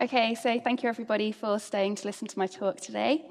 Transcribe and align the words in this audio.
Okay, 0.00 0.36
so 0.36 0.60
thank 0.60 0.84
you 0.84 0.88
everybody 0.88 1.32
for 1.32 1.58
staying 1.58 1.96
to 1.96 2.06
listen 2.06 2.28
to 2.28 2.38
my 2.38 2.46
talk 2.46 2.76
today. 2.80 3.24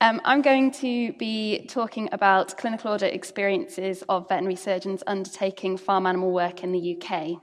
Um, 0.00 0.20
I'm 0.24 0.40
going 0.40 0.70
to 0.74 1.12
be 1.14 1.66
talking 1.68 2.08
about 2.12 2.56
clinical 2.56 2.92
audit 2.92 3.12
experiences 3.12 4.04
of 4.08 4.28
veterinary 4.28 4.54
surgeons 4.54 5.02
undertaking 5.08 5.76
farm 5.76 6.06
animal 6.06 6.30
work 6.30 6.62
in 6.62 6.70
the 6.70 6.96
UK. 6.96 7.40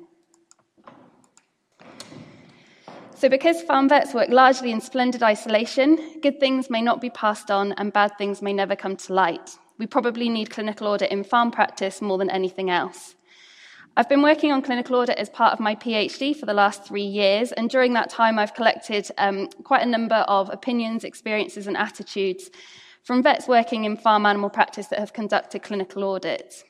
So, 3.18 3.28
because 3.28 3.62
farm 3.64 3.90
vets 3.90 4.14
work 4.14 4.30
largely 4.30 4.72
in 4.72 4.80
splendid 4.80 5.24
isolation, 5.24 6.22
good 6.22 6.40
things 6.40 6.70
may 6.70 6.82
not 6.82 7.02
be 7.02 7.10
passed 7.10 7.52
on 7.52 7.74
and 7.74 7.92
bad 7.92 8.18
things 8.18 8.42
may 8.42 8.54
never 8.54 8.78
come 8.78 8.96
to 8.96 9.14
light. 9.14 9.58
We 9.78 9.88
probably 9.88 10.30
need 10.30 10.52
clinical 10.52 10.88
audit 10.88 11.12
in 11.12 11.26
farm 11.26 11.52
practice 11.52 12.02
more 12.02 12.18
than 12.18 12.30
anything 12.30 12.70
else. 12.70 13.16
I've 13.98 14.08
been 14.08 14.22
working 14.22 14.54
on 14.54 14.62
clinical 14.62 14.96
audit 14.96 15.18
as 15.18 15.30
part 15.30 15.52
of 15.52 15.60
my 15.60 15.76
PhD 15.76 16.34
for 16.34 16.46
the 16.46 16.54
last 16.54 16.86
three 16.86 17.04
years, 17.04 17.52
and 17.52 17.70
during 17.70 17.92
that 17.94 18.10
time, 18.10 18.40
I've 18.40 18.54
collected 18.54 19.10
um, 19.18 19.48
quite 19.66 19.82
a 19.82 19.86
number 19.86 20.16
of 20.16 20.50
opinions, 20.50 21.04
experiences, 21.04 21.68
and 21.68 21.76
attitudes 21.76 22.50
from 23.04 23.22
vets 23.22 23.50
working 23.50 23.84
in 23.84 23.98
farm 23.98 24.26
animal 24.26 24.50
practice 24.50 24.88
that 24.88 25.00
have 25.00 25.12
conducted 25.12 25.64
clinical 25.64 26.10
audits. 26.10 26.64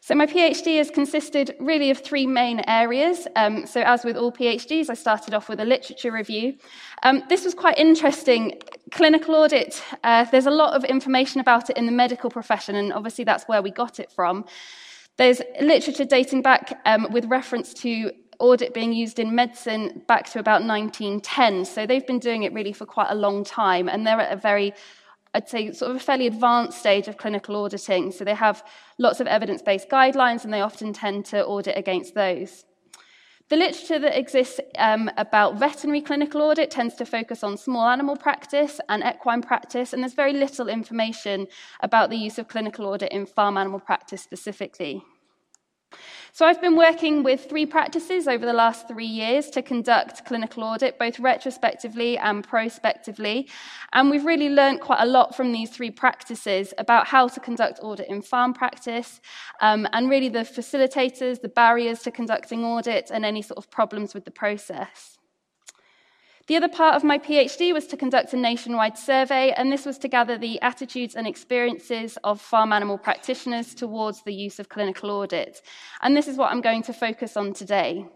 So, 0.00 0.14
my 0.14 0.26
PhD 0.26 0.76
has 0.76 0.90
consisted 0.90 1.56
really 1.58 1.88
of 1.88 2.00
three 2.00 2.26
main 2.26 2.60
areas. 2.66 3.26
Um, 3.34 3.66
so, 3.66 3.80
as 3.80 4.04
with 4.04 4.18
all 4.18 4.30
PhDs, 4.30 4.90
I 4.90 4.94
started 4.94 5.32
off 5.32 5.48
with 5.48 5.58
a 5.58 5.64
literature 5.64 6.12
review. 6.12 6.58
Um, 7.02 7.22
this 7.30 7.46
was 7.46 7.54
quite 7.54 7.78
interesting. 7.78 8.60
Clinical 8.90 9.34
audit, 9.36 9.82
uh, 10.02 10.24
there's 10.24 10.44
a 10.44 10.50
lot 10.50 10.74
of 10.74 10.84
information 10.84 11.40
about 11.40 11.70
it 11.70 11.78
in 11.78 11.86
the 11.86 11.92
medical 11.92 12.28
profession, 12.28 12.76
and 12.76 12.92
obviously 12.92 13.24
that's 13.24 13.48
where 13.48 13.62
we 13.62 13.70
got 13.70 13.98
it 13.98 14.12
from. 14.12 14.44
There's 15.16 15.40
literature 15.60 16.04
dating 16.04 16.42
back 16.42 16.80
um, 16.84 17.06
with 17.10 17.26
reference 17.26 17.72
to 17.74 18.10
audit 18.40 18.74
being 18.74 18.92
used 18.92 19.18
in 19.18 19.34
medicine 19.34 20.02
back 20.08 20.28
to 20.30 20.40
about 20.40 20.64
1910. 20.64 21.64
So, 21.64 21.86
they've 21.86 22.06
been 22.06 22.18
doing 22.18 22.42
it 22.42 22.52
really 22.52 22.72
for 22.72 22.86
quite 22.86 23.10
a 23.10 23.14
long 23.14 23.44
time, 23.44 23.88
and 23.88 24.06
they're 24.06 24.20
at 24.20 24.32
a 24.32 24.36
very 24.36 24.74
I'd 25.34 25.48
say, 25.48 25.72
sort 25.72 25.90
of 25.90 25.96
a 25.96 26.00
fairly 26.00 26.28
advanced 26.28 26.78
stage 26.78 27.08
of 27.08 27.16
clinical 27.16 27.56
auditing. 27.56 28.12
So 28.12 28.24
they 28.24 28.34
have 28.34 28.64
lots 28.98 29.18
of 29.18 29.26
evidence 29.26 29.62
based 29.62 29.88
guidelines 29.88 30.44
and 30.44 30.52
they 30.52 30.60
often 30.60 30.92
tend 30.92 31.26
to 31.26 31.44
audit 31.44 31.76
against 31.76 32.14
those. 32.14 32.64
The 33.50 33.56
literature 33.56 33.98
that 33.98 34.18
exists 34.18 34.58
um, 34.78 35.10
about 35.18 35.58
veterinary 35.58 36.00
clinical 36.00 36.40
audit 36.40 36.70
tends 36.70 36.94
to 36.94 37.04
focus 37.04 37.44
on 37.44 37.58
small 37.58 37.86
animal 37.86 38.16
practice 38.16 38.80
and 38.88 39.02
equine 39.04 39.42
practice, 39.42 39.92
and 39.92 40.02
there's 40.02 40.14
very 40.14 40.32
little 40.32 40.68
information 40.68 41.48
about 41.80 42.08
the 42.08 42.16
use 42.16 42.38
of 42.38 42.48
clinical 42.48 42.86
audit 42.86 43.12
in 43.12 43.26
farm 43.26 43.58
animal 43.58 43.80
practice 43.80 44.22
specifically. 44.22 45.04
So 46.32 46.44
I've 46.44 46.60
been 46.60 46.76
working 46.76 47.22
with 47.22 47.48
three 47.48 47.64
practices 47.64 48.26
over 48.26 48.44
the 48.44 48.52
last 48.52 48.88
three 48.88 49.06
years 49.06 49.50
to 49.50 49.62
conduct 49.62 50.24
clinical 50.24 50.64
audit, 50.64 50.98
both 50.98 51.20
retrospectively 51.20 52.18
and 52.18 52.42
prospectively. 52.42 53.48
And 53.92 54.10
we've 54.10 54.24
really 54.24 54.50
learned 54.50 54.80
quite 54.80 55.00
a 55.00 55.06
lot 55.06 55.36
from 55.36 55.52
these 55.52 55.70
three 55.70 55.92
practices 55.92 56.74
about 56.76 57.06
how 57.06 57.28
to 57.28 57.38
conduct 57.38 57.78
audit 57.82 58.08
in 58.08 58.20
farm 58.20 58.52
practice, 58.52 59.20
um, 59.60 59.86
and 59.92 60.10
really 60.10 60.28
the 60.28 60.40
facilitators, 60.40 61.40
the 61.40 61.48
barriers 61.48 62.00
to 62.00 62.10
conducting 62.10 62.64
audit, 62.64 63.12
and 63.12 63.24
any 63.24 63.40
sort 63.40 63.58
of 63.58 63.70
problems 63.70 64.12
with 64.12 64.24
the 64.24 64.32
process. 64.32 65.13
The 66.46 66.56
other 66.56 66.68
part 66.68 66.94
of 66.94 67.02
my 67.02 67.18
PhD 67.18 67.72
was 67.72 67.86
to 67.86 67.96
conduct 67.96 68.34
a 68.34 68.36
nationwide 68.36 68.98
survey, 68.98 69.52
and 69.52 69.72
this 69.72 69.86
was 69.86 69.96
to 69.98 70.08
gather 70.08 70.36
the 70.36 70.60
attitudes 70.60 71.14
and 71.14 71.26
experiences 71.26 72.18
of 72.22 72.38
farm 72.38 72.70
animal 72.70 72.98
practitioners 72.98 73.74
towards 73.74 74.22
the 74.22 74.34
use 74.34 74.58
of 74.58 74.68
clinical 74.68 75.10
audit. 75.10 75.62
And 76.02 76.14
this 76.14 76.28
is 76.28 76.36
what 76.36 76.52
I'm 76.52 76.60
going 76.60 76.82
to 76.82 76.92
focus 76.92 77.38
on 77.38 77.54
today. 77.54 78.06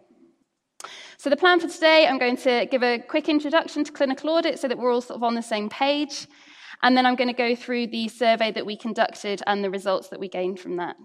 So, 1.17 1.31
the 1.31 1.39
plan 1.39 1.59
for 1.59 1.69
today, 1.69 2.07
I'm 2.07 2.19
going 2.19 2.37
to 2.39 2.69
give 2.71 2.83
a 2.83 2.99
quick 2.99 3.31
introduction 3.31 3.83
to 3.85 3.93
clinical 3.93 4.29
audit 4.29 4.59
so 4.59 4.69
that 4.69 4.77
we're 4.77 4.93
all 4.93 5.01
sort 5.01 5.17
of 5.17 5.23
on 5.23 5.35
the 5.35 5.43
same 5.43 5.71
page. 5.71 6.27
And 6.83 6.97
then 6.97 7.07
I'm 7.07 7.17
going 7.17 7.29
to 7.29 7.35
go 7.35 7.57
through 7.57 7.87
the 7.87 8.09
survey 8.09 8.53
that 8.53 8.67
we 8.67 8.77
conducted 8.77 9.43
and 9.47 9.65
the 9.65 9.71
results 9.71 10.11
that 10.11 10.21
we 10.21 10.29
gained 10.29 10.61
from 10.61 10.77
that. 10.77 10.97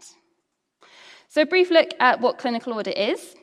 So, 1.29 1.43
a 1.43 1.45
brief 1.45 1.71
look 1.71 1.91
at 2.01 2.19
what 2.19 2.37
clinical 2.37 2.73
audit 2.73 2.97
is. 2.97 3.33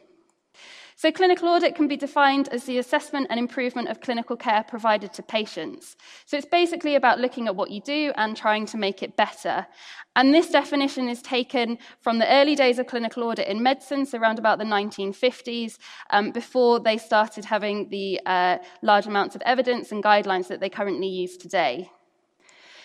So, 1.01 1.11
clinical 1.11 1.49
audit 1.49 1.75
can 1.75 1.89
be 1.89 1.97
defined 1.97 2.51
as 2.53 2.65
the 2.65 2.77
assessment 2.77 3.29
and 3.31 3.41
improvement 3.41 3.89
of 3.89 4.03
clinical 4.03 4.37
care 4.37 4.63
provided 4.63 5.15
to 5.15 5.23
patients. 5.23 5.97
So, 6.27 6.37
it's 6.37 6.45
basically 6.45 6.95
about 6.95 7.19
looking 7.19 7.47
at 7.47 7.57
what 7.57 7.71
you 7.71 7.81
do 7.81 8.13
and 8.17 8.37
trying 8.37 8.67
to 8.67 8.77
make 8.77 9.03
it 9.03 9.17
better. 9.17 9.67
And 10.15 10.35
this 10.35 10.51
definition 10.51 11.09
is 11.09 11.23
taken 11.23 11.79
from 12.03 12.19
the 12.19 12.31
early 12.31 12.55
days 12.55 12.79
of 12.79 12.87
clinical 12.87 13.23
audit 13.23 13.49
in 13.49 13.63
medicine, 13.63 14.05
so 14.05 14.19
around 14.19 14.39
about 14.39 14.59
the 14.59 14.67
1950s, 14.67 15.79
um, 16.11 16.33
before 16.33 16.81
they 16.81 16.99
started 16.99 17.47
having 17.47 17.89
the 17.89 18.21
uh, 18.27 18.59
large 18.83 19.07
amounts 19.07 19.35
of 19.35 19.41
evidence 19.47 19.93
and 19.93 20.05
guidelines 20.05 20.49
that 20.49 20.61
they 20.61 20.69
currently 20.69 21.09
use 21.09 21.39
today. 21.39 21.91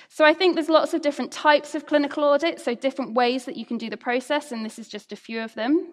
So 0.08 0.24
I 0.24 0.34
think 0.34 0.56
there's 0.56 0.70
lots 0.70 0.94
of 0.94 1.02
different 1.02 1.34
types 1.34 1.76
of 1.76 1.86
clinical 1.86 2.24
audit, 2.24 2.62
so 2.62 2.76
different 2.76 3.14
ways 3.14 3.44
that 3.44 3.58
you 3.58 3.66
can 3.66 3.78
do 3.78 3.90
the 3.90 3.98
process, 3.98 4.54
and 4.54 4.64
this 4.64 4.80
is 4.80 4.88
just 4.88 5.12
a 5.12 5.18
few 5.18 5.42
of 5.42 5.54
them. 5.56 5.90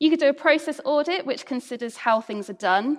You 0.00 0.08
could 0.08 0.18
do 0.18 0.30
a 0.30 0.34
process 0.34 0.80
audit, 0.86 1.26
which 1.26 1.44
considers 1.44 1.94
how 1.98 2.22
things 2.22 2.48
are 2.48 2.54
done. 2.54 2.98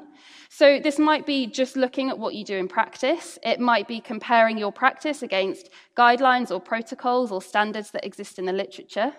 So, 0.50 0.79
this 0.79 1.00
might 1.00 1.25
be 1.25 1.47
just 1.47 1.75
looking 1.75 2.12
at 2.12 2.19
what 2.19 2.35
you 2.35 2.45
do 2.45 2.57
in 2.57 2.67
practice. 2.67 3.39
It 3.44 3.59
might 3.59 3.88
be 3.88 4.00
comparing 4.00 4.57
your 4.59 4.72
practice 4.72 5.23
against 5.23 5.72
guidelines 5.97 6.51
or 6.51 6.61
protocols 6.61 7.31
or 7.31 7.41
standards 7.41 7.90
that 7.91 8.06
exist 8.06 8.38
in 8.38 8.45
the 8.45 8.53
literature. 8.53 9.13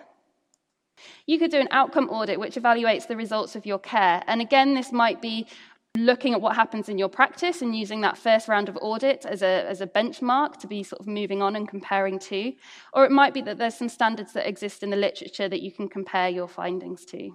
You 1.25 1.37
could 1.37 1.51
do 1.51 1.59
an 1.59 1.67
outcome 1.71 2.09
audit, 2.09 2.39
which 2.39 2.55
evaluates 2.55 3.05
the 3.05 3.17
results 3.17 3.55
of 3.57 3.65
your 3.65 3.79
care. 3.79 4.23
And 4.27 4.39
again, 4.39 4.75
this 4.75 4.93
might 4.93 5.21
be 5.21 5.47
looking 5.97 6.33
at 6.33 6.41
what 6.41 6.55
happens 6.55 6.87
in 6.87 6.97
your 6.97 7.09
practice 7.09 7.61
and 7.61 7.75
using 7.75 7.99
that 8.01 8.17
first 8.17 8.47
round 8.47 8.69
of 8.69 8.77
audit 8.81 9.25
as 9.25 9.41
a, 9.41 9.67
as 9.69 9.81
a 9.81 9.87
benchmark 9.87 10.57
to 10.57 10.67
be 10.67 10.83
sort 10.83 11.01
of 11.01 11.07
moving 11.07 11.41
on 11.41 11.57
and 11.57 11.67
comparing 11.67 12.17
to. 12.17 12.53
Or 12.93 13.03
it 13.03 13.11
might 13.11 13.33
be 13.33 13.41
that 13.41 13.57
there's 13.57 13.75
some 13.75 13.89
standards 13.89 14.31
that 14.33 14.47
exist 14.47 14.83
in 14.83 14.89
the 14.89 14.95
literature 14.95 15.49
that 15.49 15.61
you 15.61 15.71
can 15.71 15.89
compare 15.89 16.29
your 16.29 16.47
findings 16.47 17.03
to. 17.07 17.31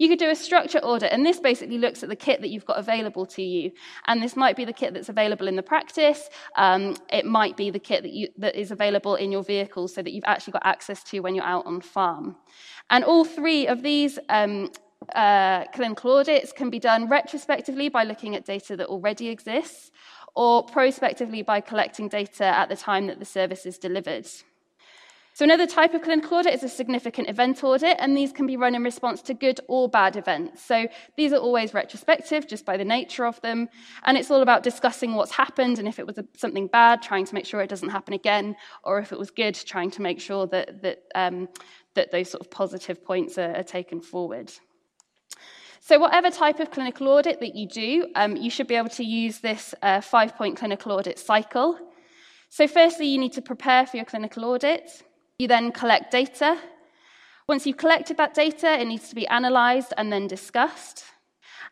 You 0.00 0.08
could 0.08 0.18
do 0.18 0.30
a 0.30 0.34
structure 0.34 0.78
audit, 0.78 1.12
and 1.12 1.26
this 1.26 1.40
basically 1.40 1.76
looks 1.76 2.02
at 2.02 2.08
the 2.08 2.16
kit 2.16 2.40
that 2.40 2.48
you've 2.48 2.64
got 2.64 2.78
available 2.78 3.26
to 3.26 3.42
you. 3.42 3.70
And 4.06 4.22
this 4.22 4.34
might 4.34 4.56
be 4.56 4.64
the 4.64 4.72
kit 4.72 4.94
that's 4.94 5.10
available 5.10 5.46
in 5.46 5.56
the 5.56 5.62
practice. 5.62 6.30
Um, 6.56 6.96
it 7.12 7.26
might 7.26 7.54
be 7.54 7.68
the 7.68 7.78
kit 7.78 8.02
that, 8.04 8.12
you, 8.12 8.28
that 8.38 8.56
is 8.56 8.70
available 8.70 9.16
in 9.16 9.30
your 9.30 9.42
vehicle 9.42 9.88
so 9.88 10.00
that 10.00 10.12
you've 10.14 10.24
actually 10.26 10.52
got 10.52 10.64
access 10.64 11.04
to 11.04 11.20
when 11.20 11.34
you're 11.34 11.44
out 11.44 11.66
on 11.66 11.82
farm. 11.82 12.36
And 12.88 13.04
all 13.04 13.26
three 13.26 13.66
of 13.66 13.82
these 13.82 14.18
um, 14.30 14.70
uh, 15.14 15.66
clinical 15.74 16.16
audits 16.16 16.50
can 16.50 16.70
be 16.70 16.78
done 16.78 17.06
retrospectively 17.06 17.90
by 17.90 18.04
looking 18.04 18.34
at 18.34 18.46
data 18.46 18.76
that 18.76 18.86
already 18.86 19.28
exists, 19.28 19.90
or 20.34 20.64
prospectively 20.64 21.42
by 21.42 21.60
collecting 21.60 22.08
data 22.08 22.46
at 22.46 22.70
the 22.70 22.76
time 22.76 23.06
that 23.08 23.18
the 23.18 23.26
service 23.26 23.66
is 23.66 23.76
delivered. 23.76 24.26
So, 25.40 25.44
another 25.44 25.66
type 25.66 25.94
of 25.94 26.02
clinical 26.02 26.36
audit 26.36 26.52
is 26.52 26.62
a 26.62 26.68
significant 26.68 27.30
event 27.30 27.64
audit, 27.64 27.96
and 27.98 28.14
these 28.14 28.30
can 28.30 28.46
be 28.46 28.58
run 28.58 28.74
in 28.74 28.84
response 28.84 29.22
to 29.22 29.32
good 29.32 29.58
or 29.68 29.88
bad 29.88 30.16
events. 30.16 30.62
So, 30.62 30.86
these 31.16 31.32
are 31.32 31.38
always 31.38 31.72
retrospective 31.72 32.46
just 32.46 32.66
by 32.66 32.76
the 32.76 32.84
nature 32.84 33.24
of 33.24 33.40
them, 33.40 33.70
and 34.04 34.18
it's 34.18 34.30
all 34.30 34.42
about 34.42 34.62
discussing 34.62 35.14
what's 35.14 35.30
happened 35.32 35.78
and 35.78 35.88
if 35.88 35.98
it 35.98 36.06
was 36.06 36.18
a, 36.18 36.26
something 36.36 36.66
bad, 36.66 37.00
trying 37.00 37.24
to 37.24 37.34
make 37.34 37.46
sure 37.46 37.62
it 37.62 37.70
doesn't 37.70 37.88
happen 37.88 38.12
again, 38.12 38.54
or 38.84 38.98
if 38.98 39.12
it 39.12 39.18
was 39.18 39.30
good, 39.30 39.54
trying 39.54 39.90
to 39.92 40.02
make 40.02 40.20
sure 40.20 40.46
that, 40.48 40.82
that, 40.82 41.04
um, 41.14 41.48
that 41.94 42.10
those 42.10 42.28
sort 42.30 42.42
of 42.42 42.50
positive 42.50 43.02
points 43.02 43.38
are, 43.38 43.56
are 43.56 43.62
taken 43.62 44.02
forward. 44.02 44.52
So, 45.80 45.98
whatever 45.98 46.28
type 46.28 46.60
of 46.60 46.70
clinical 46.70 47.08
audit 47.08 47.40
that 47.40 47.54
you 47.54 47.66
do, 47.66 48.08
um, 48.14 48.36
you 48.36 48.50
should 48.50 48.66
be 48.66 48.74
able 48.74 48.90
to 48.90 49.04
use 49.04 49.38
this 49.38 49.74
uh, 49.80 50.02
five 50.02 50.36
point 50.36 50.58
clinical 50.58 50.92
audit 50.92 51.18
cycle. 51.18 51.78
So, 52.50 52.68
firstly, 52.68 53.06
you 53.06 53.16
need 53.16 53.32
to 53.32 53.40
prepare 53.40 53.86
for 53.86 53.96
your 53.96 54.04
clinical 54.04 54.44
audit. 54.44 55.02
You 55.40 55.48
then 55.48 55.72
collect 55.72 56.10
data. 56.10 56.58
Once 57.48 57.66
you've 57.66 57.78
collected 57.78 58.18
that 58.18 58.34
data, 58.34 58.78
it 58.78 58.84
needs 58.84 59.08
to 59.08 59.14
be 59.14 59.24
analysed 59.24 59.94
and 59.96 60.12
then 60.12 60.26
discussed. 60.26 61.02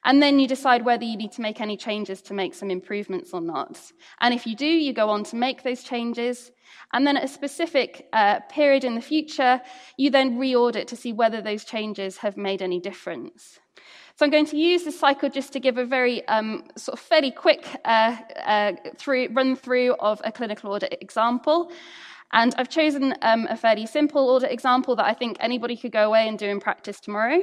And 0.07 0.23
then 0.23 0.41
you 0.41 0.49
decide 0.49 0.87
whether 0.87 1.05
you 1.05 1.19
need 1.19 1.33
to 1.33 1.43
make 1.43 1.61
any 1.61 1.77
changes 1.77 2.23
to 2.23 2.33
make 2.33 2.55
some 2.55 2.71
improvements 2.71 3.35
or 3.35 3.43
not. 3.43 3.79
And 4.23 4.33
if 4.33 4.47
you 4.47 4.57
do, 4.57 4.65
you 4.65 4.95
go 4.95 5.11
on 5.11 5.23
to 5.25 5.37
make 5.37 5.65
those 5.65 5.83
changes. 5.83 6.51
And 6.95 7.07
then 7.07 7.19
at 7.19 7.25
a 7.25 7.29
specific 7.29 8.09
uh, 8.15 8.41
period 8.49 8.85
in 8.85 8.95
the 8.95 9.03
future, 9.03 9.61
you 9.99 10.09
then 10.09 10.39
re 10.39 10.57
audit 10.57 10.89
to 10.89 10.97
see 10.97 11.13
whether 11.13 11.43
those 11.43 11.67
changes 11.67 12.17
have 12.17 12.39
made 12.39 12.63
any 12.63 12.81
difference. 12.81 13.61
So 14.17 14.25
I'm 14.25 14.31
going 14.31 14.47
to 14.47 14.57
use 14.57 14.85
this 14.85 14.99
cycle 14.99 15.29
just 15.29 15.53
to 15.53 15.61
give 15.61 15.77
a 15.77 15.85
very 15.85 16.27
um, 16.27 16.65
sort 16.77 16.99
of 16.99 17.05
fairly 17.05 17.31
quick 17.31 17.69
uh, 17.85 18.17
uh, 18.47 18.73
through, 18.97 19.29
run 19.33 19.57
through 19.57 19.95
of 20.01 20.23
a 20.25 20.33
clinical 20.33 20.73
audit 20.73 20.97
example. 21.03 21.71
And 22.33 22.55
I've 22.59 22.69
chosen 22.69 23.15
um, 23.23 23.47
a 23.49 23.57
fairly 23.57 23.87
simple 23.87 24.29
audit 24.29 24.53
example 24.53 24.95
that 24.97 25.07
I 25.07 25.15
think 25.15 25.39
anybody 25.41 25.77
could 25.77 25.93
go 25.93 26.07
away 26.07 26.29
and 26.29 26.39
do 26.39 26.47
in 26.47 26.61
practice 26.61 27.01
tomorrow. 27.01 27.41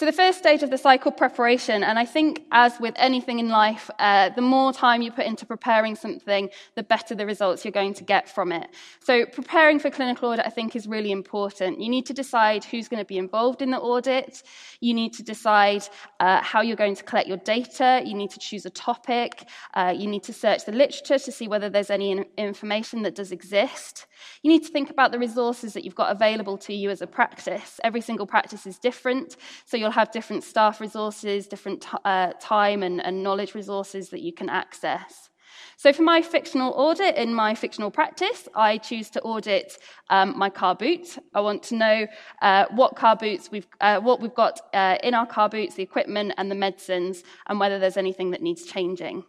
So, 0.00 0.06
the 0.06 0.12
first 0.12 0.38
stage 0.38 0.62
of 0.62 0.70
the 0.70 0.78
cycle 0.78 1.12
preparation, 1.12 1.84
and 1.84 1.98
I 1.98 2.06
think 2.06 2.46
as 2.52 2.80
with 2.80 2.94
anything 2.96 3.38
in 3.38 3.50
life, 3.50 3.90
uh, 3.98 4.30
the 4.30 4.40
more 4.40 4.72
time 4.72 5.02
you 5.02 5.12
put 5.12 5.26
into 5.26 5.44
preparing 5.44 5.94
something, 5.94 6.48
the 6.74 6.82
better 6.82 7.14
the 7.14 7.26
results 7.26 7.66
you're 7.66 7.72
going 7.72 7.92
to 7.92 8.04
get 8.04 8.26
from 8.26 8.50
it. 8.50 8.70
So, 9.00 9.26
preparing 9.26 9.78
for 9.78 9.90
clinical 9.90 10.30
audit, 10.30 10.46
I 10.46 10.48
think, 10.48 10.74
is 10.74 10.86
really 10.86 11.12
important. 11.12 11.82
You 11.82 11.90
need 11.90 12.06
to 12.06 12.14
decide 12.14 12.64
who's 12.64 12.88
going 12.88 13.02
to 13.02 13.04
be 13.04 13.18
involved 13.18 13.60
in 13.60 13.72
the 13.72 13.78
audit. 13.78 14.42
You 14.80 14.94
need 14.94 15.12
to 15.16 15.22
decide 15.22 15.86
uh, 16.18 16.40
how 16.40 16.62
you're 16.62 16.76
going 16.76 16.94
to 16.94 17.04
collect 17.04 17.28
your 17.28 17.36
data. 17.36 18.00
You 18.02 18.14
need 18.14 18.30
to 18.30 18.38
choose 18.38 18.64
a 18.64 18.70
topic. 18.70 19.46
Uh, 19.74 19.92
you 19.94 20.06
need 20.06 20.22
to 20.22 20.32
search 20.32 20.64
the 20.64 20.72
literature 20.72 21.18
to 21.18 21.30
see 21.30 21.46
whether 21.46 21.68
there's 21.68 21.90
any 21.90 22.12
in- 22.12 22.24
information 22.38 23.02
that 23.02 23.14
does 23.14 23.32
exist. 23.32 24.06
You 24.42 24.50
need 24.50 24.64
to 24.64 24.72
think 24.72 24.88
about 24.88 25.12
the 25.12 25.18
resources 25.18 25.74
that 25.74 25.84
you've 25.84 25.94
got 25.94 26.10
available 26.10 26.56
to 26.58 26.72
you 26.72 26.88
as 26.88 27.02
a 27.02 27.06
practice. 27.06 27.80
Every 27.84 28.00
single 28.00 28.26
practice 28.26 28.66
is 28.66 28.78
different, 28.78 29.36
so 29.66 29.76
you'll 29.76 29.89
have 29.90 30.10
different 30.10 30.44
staff 30.44 30.80
resources, 30.80 31.46
different 31.46 31.82
t- 31.82 31.88
uh, 32.04 32.32
time 32.40 32.82
and, 32.82 33.04
and 33.04 33.22
knowledge 33.22 33.54
resources 33.54 34.10
that 34.10 34.20
you 34.20 34.32
can 34.32 34.48
access. 34.48 35.30
So, 35.76 35.92
for 35.92 36.02
my 36.02 36.20
fictional 36.20 36.72
audit 36.74 37.16
in 37.16 37.34
my 37.34 37.54
fictional 37.54 37.90
practice, 37.90 38.48
I 38.54 38.76
choose 38.78 39.08
to 39.10 39.20
audit 39.22 39.78
um, 40.10 40.36
my 40.36 40.50
car 40.50 40.74
boot. 40.74 41.18
I 41.34 41.40
want 41.40 41.62
to 41.64 41.74
know 41.74 42.06
uh, 42.42 42.66
what 42.70 42.96
car 42.96 43.16
boots 43.16 43.50
we've, 43.50 43.66
uh, 43.80 43.98
what 44.00 44.20
we've 44.20 44.34
got 44.34 44.60
uh, 44.74 44.98
in 45.02 45.14
our 45.14 45.26
car 45.26 45.48
boots, 45.48 45.76
the 45.76 45.82
equipment 45.82 46.34
and 46.36 46.50
the 46.50 46.54
medicines, 46.54 47.24
and 47.46 47.58
whether 47.58 47.78
there's 47.78 47.96
anything 47.96 48.30
that 48.32 48.42
needs 48.42 48.64
changing. 48.64 49.24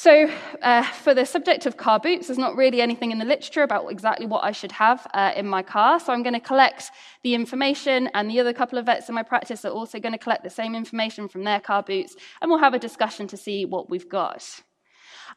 So, 0.00 0.30
uh, 0.62 0.84
for 0.84 1.12
the 1.12 1.26
subject 1.26 1.66
of 1.66 1.76
car 1.76 1.98
boots, 1.98 2.28
there's 2.28 2.38
not 2.38 2.54
really 2.54 2.80
anything 2.80 3.10
in 3.10 3.18
the 3.18 3.24
literature 3.24 3.64
about 3.64 3.90
exactly 3.90 4.26
what 4.26 4.44
I 4.44 4.52
should 4.52 4.70
have 4.70 5.04
uh, 5.12 5.32
in 5.34 5.44
my 5.44 5.64
car. 5.64 5.98
So, 5.98 6.12
I'm 6.12 6.22
going 6.22 6.34
to 6.34 6.40
collect 6.40 6.92
the 7.24 7.34
information, 7.34 8.08
and 8.14 8.30
the 8.30 8.38
other 8.38 8.52
couple 8.52 8.78
of 8.78 8.86
vets 8.86 9.08
in 9.08 9.16
my 9.16 9.24
practice 9.24 9.64
are 9.64 9.72
also 9.72 9.98
going 9.98 10.12
to 10.12 10.18
collect 10.18 10.44
the 10.44 10.50
same 10.50 10.76
information 10.76 11.26
from 11.26 11.42
their 11.42 11.58
car 11.58 11.82
boots, 11.82 12.14
and 12.40 12.48
we'll 12.48 12.60
have 12.60 12.74
a 12.74 12.78
discussion 12.78 13.26
to 13.26 13.36
see 13.36 13.64
what 13.64 13.90
we've 13.90 14.08
got. 14.08 14.62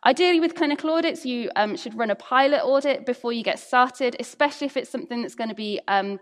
Ideally, 0.05 0.39
with 0.39 0.53
clinical 0.53 0.91
audits, 0.91 1.25
you 1.25 1.49
um, 1.55 1.75
should 1.75 1.97
run 1.97 2.11
a 2.11 2.15
pilot 2.15 2.61
audit 2.63 3.03
before 3.03 3.33
you 3.33 3.41
get 3.41 3.57
started, 3.57 4.15
especially 4.19 4.67
if 4.67 4.77
it's 4.77 4.91
something 4.91 5.23
that's 5.23 5.33
going 5.33 5.49
to 5.49 5.55
be 5.55 5.79
um, 5.87 6.19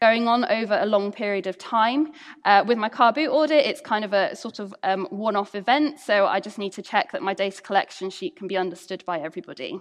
going 0.00 0.28
on 0.28 0.44
over 0.44 0.78
a 0.78 0.86
long 0.86 1.12
period 1.12 1.46
of 1.46 1.58
time. 1.58 2.12
Uh, 2.44 2.64
with 2.66 2.78
my 2.78 2.88
car 2.88 3.12
boot 3.12 3.30
audit, 3.30 3.66
it's 3.66 3.80
kind 3.80 4.04
of 4.04 4.12
a 4.12 4.36
sort 4.36 4.58
of 4.58 4.74
um, 4.82 5.06
one 5.10 5.36
off 5.36 5.54
event, 5.54 5.98
so 5.98 6.26
I 6.26 6.40
just 6.40 6.58
need 6.58 6.72
to 6.74 6.82
check 6.82 7.12
that 7.12 7.22
my 7.22 7.34
data 7.34 7.60
collection 7.62 8.10
sheet 8.10 8.36
can 8.36 8.46
be 8.46 8.56
understood 8.56 9.04
by 9.04 9.18
everybody. 9.18 9.80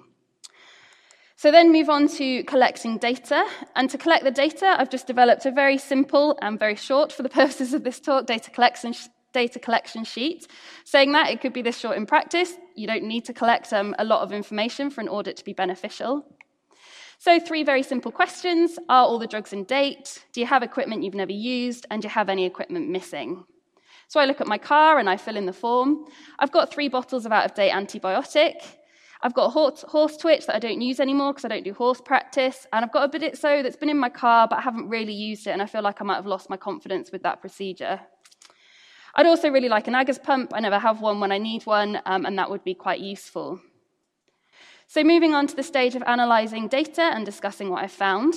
So 1.36 1.52
then 1.52 1.72
move 1.72 1.88
on 1.88 2.08
to 2.08 2.44
collecting 2.46 2.98
data. 2.98 3.46
And 3.76 3.92
to 3.92 3.98
collect 4.00 4.24
the 4.24 4.32
data, 4.32 4.76
I've 4.76 4.90
just 4.90 5.06
developed 5.06 5.46
a 5.46 5.52
very 5.52 5.78
simple 5.78 6.36
and 6.42 6.58
very 6.58 6.76
short, 6.76 7.14
for 7.14 7.22
the 7.22 7.30
purposes 7.42 7.76
of 7.76 7.84
this 7.84 8.00
talk, 8.00 8.26
data 8.26 8.50
collection, 8.50 8.96
data 9.34 9.60
collection 9.60 10.04
sheet. 10.04 10.48
Saying 10.84 11.12
that, 11.12 11.30
it 11.30 11.42
could 11.42 11.54
be 11.54 11.62
this 11.62 11.78
short 11.78 11.96
in 11.96 12.08
practice. 12.08 12.54
You 12.76 12.88
don't 12.88 13.04
need 13.04 13.26
to 13.26 13.34
collect 13.34 13.72
um, 13.72 13.94
a 14.00 14.04
lot 14.04 14.24
of 14.24 14.32
information 14.32 14.90
for 14.90 15.02
an 15.02 15.10
audit 15.10 15.38
to 15.38 15.46
be 15.46 15.54
beneficial. 15.54 16.26
So, 17.20 17.40
three 17.40 17.64
very 17.64 17.82
simple 17.82 18.12
questions 18.12 18.78
Are 18.90 19.04
all 19.04 19.18
the 19.18 19.28
drugs 19.28 19.52
in 19.52 19.64
date? 19.64 20.24
Do 20.34 20.40
you 20.40 20.46
have 20.46 20.62
equipment 20.62 21.04
you've 21.04 21.16
never 21.16 21.32
used? 21.32 21.86
And 21.90 22.02
do 22.02 22.08
you 22.08 22.12
have 22.12 22.30
any 22.30 22.46
equipment 22.46 22.90
missing? 22.90 23.44
So, 24.08 24.20
I 24.20 24.26
look 24.26 24.40
at 24.40 24.48
my 24.48 24.60
car 24.60 25.00
and 25.00 25.10
I 25.10 25.18
fill 25.18 25.36
in 25.36 25.48
the 25.48 25.54
form. 25.54 26.06
I've 26.38 26.52
got 26.52 26.72
three 26.72 26.90
bottles 26.90 27.26
of 27.26 27.32
out 27.32 27.46
of 27.46 27.56
date 27.56 27.72
antibiotic. 27.72 28.62
I've 29.24 29.34
got 29.34 29.46
a 29.46 29.50
horse, 29.50 29.84
horse 29.88 30.16
twitch 30.16 30.46
that 30.46 30.56
I 30.56 30.60
don't 30.60 30.80
use 30.80 31.00
anymore 31.00 31.34
because 31.34 31.46
I 31.46 31.48
don't 31.48 31.64
do 31.64 31.74
horse 31.74 32.00
practice. 32.00 32.68
And 32.72 32.86
I've 32.86 32.92
got 32.92 33.04
a 33.04 33.18
Burdizzo 33.18 33.64
that's 33.64 33.76
been 33.76 33.90
in 33.90 33.98
my 33.98 34.10
car, 34.10 34.48
but 34.48 34.60
I 34.60 34.62
haven't 34.62 34.90
really 34.90 35.14
used 35.14 35.48
it. 35.48 35.52
And 35.52 35.62
I 35.62 35.66
feel 35.66 35.82
like 35.82 36.00
I 36.00 36.04
might 36.04 36.18
have 36.18 36.28
lost 36.28 36.52
my 36.52 36.58
confidence 36.58 37.12
with 37.12 37.24
that 37.24 37.42
procedure. 37.42 38.00
I'd 39.16 39.26
also 39.26 39.50
really 39.50 39.70
like 39.70 39.88
an 39.88 39.96
Agas 39.96 40.20
pump. 40.20 40.52
I 40.54 40.60
never 40.60 40.78
have 40.78 41.02
one 41.02 41.20
when 41.20 41.32
I 41.32 41.40
need 41.40 41.66
one, 41.66 42.00
um, 42.06 42.28
and 42.28 42.38
that 42.38 42.52
would 42.52 42.64
be 42.64 42.76
quite 42.76 43.00
useful. 43.00 43.60
So, 44.90 45.04
moving 45.04 45.36
on 45.36 45.48
to 45.48 45.56
the 45.56 45.64
stage 45.64 45.96
of 45.96 46.04
analysing 46.08 46.70
data 46.70 47.02
and 47.02 47.26
discussing 47.26 47.70
what 47.70 47.84
I 47.84 47.88
found. 47.88 48.36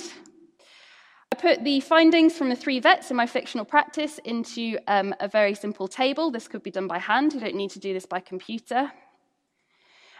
I 1.31 1.37
put 1.37 1.63
the 1.63 1.79
findings 1.79 2.37
from 2.37 2.49
the 2.49 2.57
three 2.57 2.81
vets 2.81 3.09
in 3.09 3.15
my 3.15 3.25
fictional 3.25 3.63
practice 3.63 4.17
into 4.25 4.77
um, 4.85 5.15
a 5.21 5.29
very 5.29 5.53
simple 5.53 5.87
table. 5.87 6.29
This 6.29 6.49
could 6.49 6.61
be 6.61 6.69
done 6.69 6.87
by 6.87 6.99
hand, 6.99 7.31
you 7.31 7.39
don't 7.39 7.55
need 7.55 7.71
to 7.71 7.79
do 7.79 7.93
this 7.93 8.05
by 8.05 8.19
computer. 8.19 8.91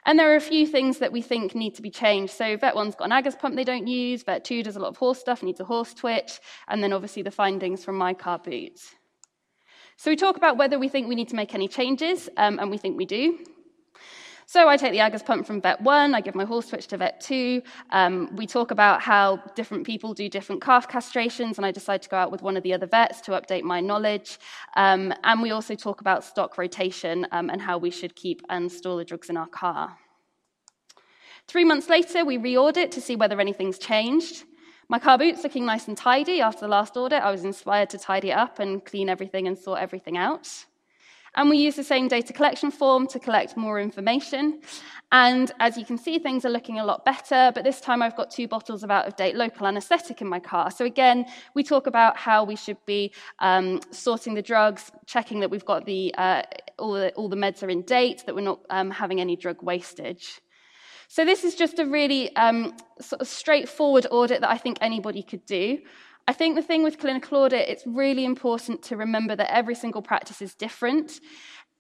And 0.06 0.18
there 0.18 0.32
are 0.32 0.38
a 0.38 0.42
few 0.42 0.66
things 0.66 1.00
that 1.00 1.12
we 1.12 1.22
think 1.22 1.54
need 1.54 1.76
to 1.76 1.82
be 1.82 1.92
changed. 1.92 2.32
So, 2.32 2.56
vet 2.56 2.76
one's 2.76 2.96
got 2.96 3.06
an 3.06 3.12
Agas 3.12 3.36
pump 3.36 3.58
they 3.58 3.66
don't 3.66 3.88
use, 3.88 4.24
vet 4.24 4.46
two 4.46 4.64
does 4.64 4.78
a 4.78 4.80
lot 4.80 4.88
of 4.88 4.96
horse 4.96 5.20
stuff, 5.20 5.44
needs 5.44 5.60
a 5.60 5.66
horse 5.66 5.94
twitch, 5.94 6.40
and 6.70 6.82
then 6.82 6.94
obviously 6.94 7.24
the 7.24 7.32
findings 7.32 7.84
from 7.84 7.98
my 7.98 8.14
car 8.14 8.40
boots. 8.40 8.96
So, 9.98 10.10
we 10.10 10.16
talk 10.16 10.38
about 10.38 10.56
whether 10.56 10.80
we 10.80 10.88
think 10.88 11.10
we 11.10 11.16
need 11.16 11.28
to 11.28 11.36
make 11.36 11.54
any 11.54 11.68
changes, 11.68 12.30
um, 12.38 12.58
and 12.58 12.72
we 12.72 12.78
think 12.78 12.98
we 12.98 13.06
do. 13.06 13.38
So 14.52 14.68
I 14.68 14.76
take 14.76 14.92
the 14.92 15.00
Agas 15.00 15.24
pump 15.24 15.48
from 15.48 15.62
vet 15.62 15.80
one, 15.80 16.14
I 16.14 16.20
give 16.20 16.36
my 16.36 16.44
horse 16.44 16.68
twitch 16.68 16.88
to 16.88 16.98
vet 16.98 17.22
two. 17.22 17.62
Um, 17.92 18.30
we 18.36 18.46
talk 18.46 18.72
about 18.72 19.02
how 19.02 19.38
different 19.56 19.86
people 19.86 20.14
do 20.14 20.28
different 20.28 20.62
calf 20.62 20.90
castrations, 20.90 21.56
and 21.56 21.66
I 21.66 21.72
decide 21.72 22.02
to 22.02 22.10
go 22.10 22.18
out 22.18 22.34
with 22.34 22.42
one 22.42 22.58
of 22.58 22.64
the 22.64 22.74
other 22.74 22.86
vets 22.86 23.22
to 23.22 23.32
update 23.32 23.64
my 23.64 23.80
knowledge. 23.80 24.40
Um, 24.76 25.14
and 25.24 25.42
we 25.42 25.52
also 25.52 25.74
talk 25.76 26.02
about 26.02 26.26
stock 26.26 26.58
rotation 26.58 27.26
um, 27.32 27.50
and 27.50 27.62
how 27.62 27.78
we 27.78 27.90
should 27.92 28.14
keep 28.14 28.42
and 28.50 28.70
store 28.70 28.98
the 28.98 29.06
drugs 29.06 29.30
in 29.30 29.38
our 29.38 29.48
car. 29.48 29.96
Three 31.48 31.64
months 31.64 31.88
later, 31.88 32.26
we 32.26 32.36
re 32.36 32.58
audit 32.58 32.92
to 32.92 33.00
see 33.00 33.16
whether 33.16 33.40
anything's 33.40 33.78
changed. 33.78 34.44
My 34.90 35.00
car 35.00 35.18
boot's 35.18 35.46
looking 35.46 35.66
nice 35.66 35.88
and 35.88 35.96
tidy. 35.96 36.42
After 36.42 36.66
the 36.66 36.68
last 36.68 36.98
audit, 36.98 37.24
I 37.24 37.32
was 37.32 37.46
inspired 37.46 37.90
to 37.92 37.98
tidy 37.98 38.32
it 38.32 38.38
up 38.38 38.60
and 38.60 38.84
clean 38.84 39.08
everything 39.08 39.48
and 39.48 39.58
sort 39.58 39.80
everything 39.80 40.18
out. 40.18 40.66
And 41.36 41.50
we 41.50 41.58
use 41.58 41.76
the 41.76 41.84
same 41.84 42.08
data 42.08 42.34
collection 42.34 42.72
form 42.72 43.08
to 43.08 43.20
collect 43.20 43.56
more 43.56 43.80
information. 43.80 44.62
And 45.14 45.52
as 45.60 45.78
you 45.78 45.86
can 45.86 45.98
see, 45.98 46.20
things 46.20 46.46
are 46.46 46.50
looking 46.50 46.80
a 46.80 46.86
lot 46.86 47.04
better, 47.04 47.52
but 47.54 47.64
this 47.64 47.82
time 47.82 48.02
I've 48.02 48.16
got 48.16 48.32
two 48.32 48.48
bottles 48.48 48.84
of 48.84 48.92
out 48.92 49.08
of 49.08 49.16
date 49.18 49.36
local 49.36 49.68
anesthetic 49.68 50.22
in 50.22 50.28
my 50.28 50.40
car. 50.40 50.72
So 50.72 50.86
again, 50.86 51.26
we 51.54 51.64
talk 51.64 51.88
about 51.88 52.16
how 52.18 52.46
we 52.46 52.56
should 52.56 52.78
be 52.86 53.12
um, 53.40 53.82
sorting 53.92 54.34
the 54.34 54.42
drugs, 54.42 54.92
checking 55.06 55.42
that 55.42 55.50
we've 55.50 55.66
got 55.66 55.86
the, 55.86 56.14
uh, 56.18 56.44
all, 56.80 56.94
the, 56.94 57.12
all 57.14 57.28
the 57.28 57.36
meds 57.36 57.62
are 57.62 57.70
in 57.70 57.82
date, 57.82 58.24
that 58.26 58.36
we're 58.36 58.42
not 58.42 58.62
um, 58.70 58.90
having 58.90 59.20
any 59.20 59.36
drug 59.36 59.62
wastage. 59.62 60.42
So 61.10 61.26
this 61.26 61.44
is 61.44 61.56
just 61.56 61.78
a 61.80 61.86
really 61.86 62.34
um, 62.38 62.74
sort 63.02 63.22
of 63.22 63.28
straightforward 63.28 64.08
audit 64.12 64.40
that 64.42 64.50
I 64.50 64.58
think 64.58 64.78
anybody 64.80 65.24
could 65.24 65.46
do. 65.46 65.80
I 66.28 66.34
think 66.34 66.56
the 66.56 66.62
thing 66.62 66.84
with 66.84 67.00
clinical 67.00 67.40
audit, 67.40 67.68
it's 67.68 67.86
really 67.86 68.26
important 68.26 68.84
to 68.84 68.98
remember 68.98 69.36
that 69.36 69.54
every 69.54 69.76
single 69.76 70.02
practice 70.02 70.42
is 70.42 70.54
different. 70.54 71.20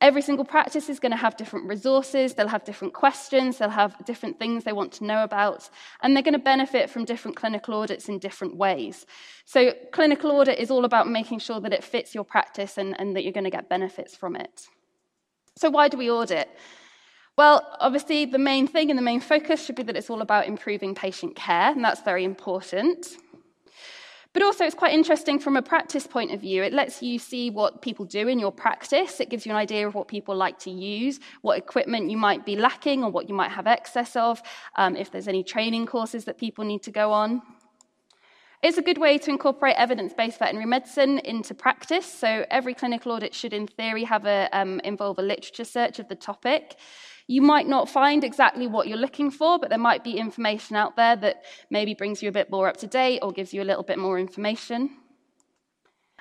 Every 0.02 0.24
single 0.24 0.46
practice 0.46 0.90
is 0.90 1.00
going 1.00 1.12
to 1.12 1.18
have 1.18 1.38
different 1.38 1.68
resources, 1.68 2.34
they'll 2.34 2.48
have 2.48 2.64
different 2.64 2.96
questions, 2.96 3.60
they'll 3.60 3.70
have 3.70 4.04
different 4.04 4.40
things 4.40 4.64
they 4.64 4.74
want 4.74 4.92
to 4.94 5.04
know 5.04 5.24
about, 5.24 5.70
and 6.02 6.16
they're 6.16 6.24
going 6.24 6.34
to 6.34 6.40
benefit 6.40 6.90
from 6.90 7.06
different 7.06 7.38
clinical 7.38 7.76
audits 7.76 8.10
in 8.10 8.18
different 8.18 8.58
ways. 8.58 9.06
So, 9.46 9.74
clinical 9.92 10.32
audit 10.32 10.58
is 10.58 10.72
all 10.72 10.86
about 10.86 11.08
making 11.08 11.38
sure 11.38 11.60
that 11.60 11.72
it 11.72 11.84
fits 11.84 12.16
your 12.16 12.24
practice 12.24 12.80
and, 12.80 13.00
and 13.00 13.16
that 13.16 13.24
you're 13.24 13.32
going 13.32 13.44
to 13.44 13.52
get 13.52 13.70
benefits 13.70 14.16
from 14.16 14.36
it. 14.36 14.66
So, 15.56 15.70
why 15.70 15.88
do 15.88 15.98
we 15.98 16.10
audit? 16.10 16.50
Well, 17.38 17.78
obviously, 17.80 18.26
the 18.26 18.40
main 18.40 18.66
thing 18.66 18.90
and 18.90 18.98
the 18.98 19.04
main 19.04 19.22
focus 19.22 19.64
should 19.64 19.76
be 19.76 19.84
that 19.84 19.96
it's 19.96 20.10
all 20.10 20.22
about 20.22 20.48
improving 20.48 20.96
patient 20.96 21.36
care, 21.36 21.72
and 21.72 21.84
that's 21.84 22.02
very 22.02 22.24
important. 22.24 23.06
But 24.34 24.44
also, 24.44 24.64
it's 24.64 24.76
quite 24.76 24.94
interesting 24.94 25.40
from 25.40 25.58
a 25.58 25.62
practice 25.62 26.08
point 26.08 26.32
of 26.32 26.40
view. 26.40 26.64
It 26.64 26.72
lets 26.72 27.04
you 27.04 27.20
see 27.20 27.50
what 27.50 27.82
people 27.82 28.06
do 28.06 28.30
in 28.30 28.40
your 28.40 28.52
practice. 28.52 29.20
It 29.20 29.30
gives 29.30 29.46
you 29.46 29.52
an 29.52 29.58
idea 29.58 29.86
of 29.86 29.94
what 29.94 30.08
people 30.08 30.36
like 30.36 30.58
to 30.60 30.72
use, 30.72 31.20
what 31.42 31.58
equipment 31.58 32.10
you 32.10 32.18
might 32.18 32.46
be 32.46 32.56
lacking 32.56 33.04
or 33.04 33.12
what 33.12 33.28
you 33.28 33.36
might 33.36 33.52
have 33.52 33.68
excess 33.68 34.16
of, 34.16 34.42
um, 34.78 34.96
if 34.96 35.12
there's 35.12 35.28
any 35.28 35.44
training 35.44 35.86
courses 35.86 36.24
that 36.26 36.38
people 36.38 36.64
need 36.64 36.82
to 36.84 36.92
go 36.92 37.12
on. 37.12 37.42
It's 38.64 38.78
a 38.78 38.84
good 38.84 39.00
way 39.00 39.18
to 39.18 39.32
incorporate 39.32 39.76
evidence 39.78 40.14
based 40.14 40.38
veterinary 40.38 40.68
medicine 40.68 41.18
into 41.20 41.56
practice. 41.56 42.06
So, 42.06 42.46
every 42.52 42.76
clinical 42.76 43.12
audit 43.12 43.34
should, 43.34 43.54
in 43.54 43.66
theory, 43.66 44.04
have 44.04 44.28
a, 44.28 44.50
um, 44.54 44.80
involve 44.84 45.18
a 45.18 45.24
literature 45.24 45.64
search 45.64 45.98
of 45.98 46.08
the 46.10 46.16
topic. 46.16 46.76
You 47.26 47.42
might 47.42 47.68
not 47.68 47.90
find 47.90 48.24
exactly 48.24 48.68
what 48.68 48.88
you're 48.88 49.00
looking 49.00 49.32
for, 49.32 49.58
but 49.58 49.70
there 49.70 49.80
might 49.80 50.04
be 50.04 50.16
information 50.16 50.76
out 50.76 50.96
there 50.96 51.16
that 51.16 51.44
maybe 51.72 51.96
brings 51.96 52.22
you 52.22 52.30
a 52.30 52.32
bit 52.32 52.52
more 52.52 52.68
up 52.68 52.78
to 52.78 52.88
date 52.88 53.22
or 53.24 53.32
gives 53.32 53.52
you 53.52 53.64
a 53.64 53.66
little 53.66 53.84
bit 53.84 53.98
more 53.98 54.20
information. 54.20 54.92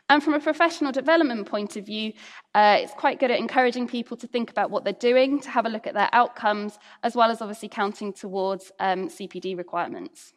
And 0.09 0.23
from 0.23 0.33
a 0.33 0.41
professional 0.41 0.93
development 0.93 1.47
point 1.47 1.77
of 1.77 1.85
view, 1.85 2.15
uh, 2.55 2.79
it's 2.81 2.95
quite 2.95 3.21
good 3.21 3.31
at 3.31 3.39
encouraging 3.39 3.87
people 3.87 4.17
to 4.17 4.27
think 4.27 4.51
about 4.51 4.71
what 4.71 4.85
they're 4.85 4.95
doing, 4.95 5.41
to 5.41 5.51
have 5.51 5.67
a 5.67 5.69
look 5.69 5.87
at 5.87 5.93
their 5.93 6.09
outcomes, 6.13 6.79
as 7.03 7.15
well 7.15 7.31
as 7.31 7.43
obviously 7.43 7.69
counting 7.69 8.15
towards 8.15 8.73
um, 8.81 9.09
CPD 9.09 9.59
requirements. 9.59 10.33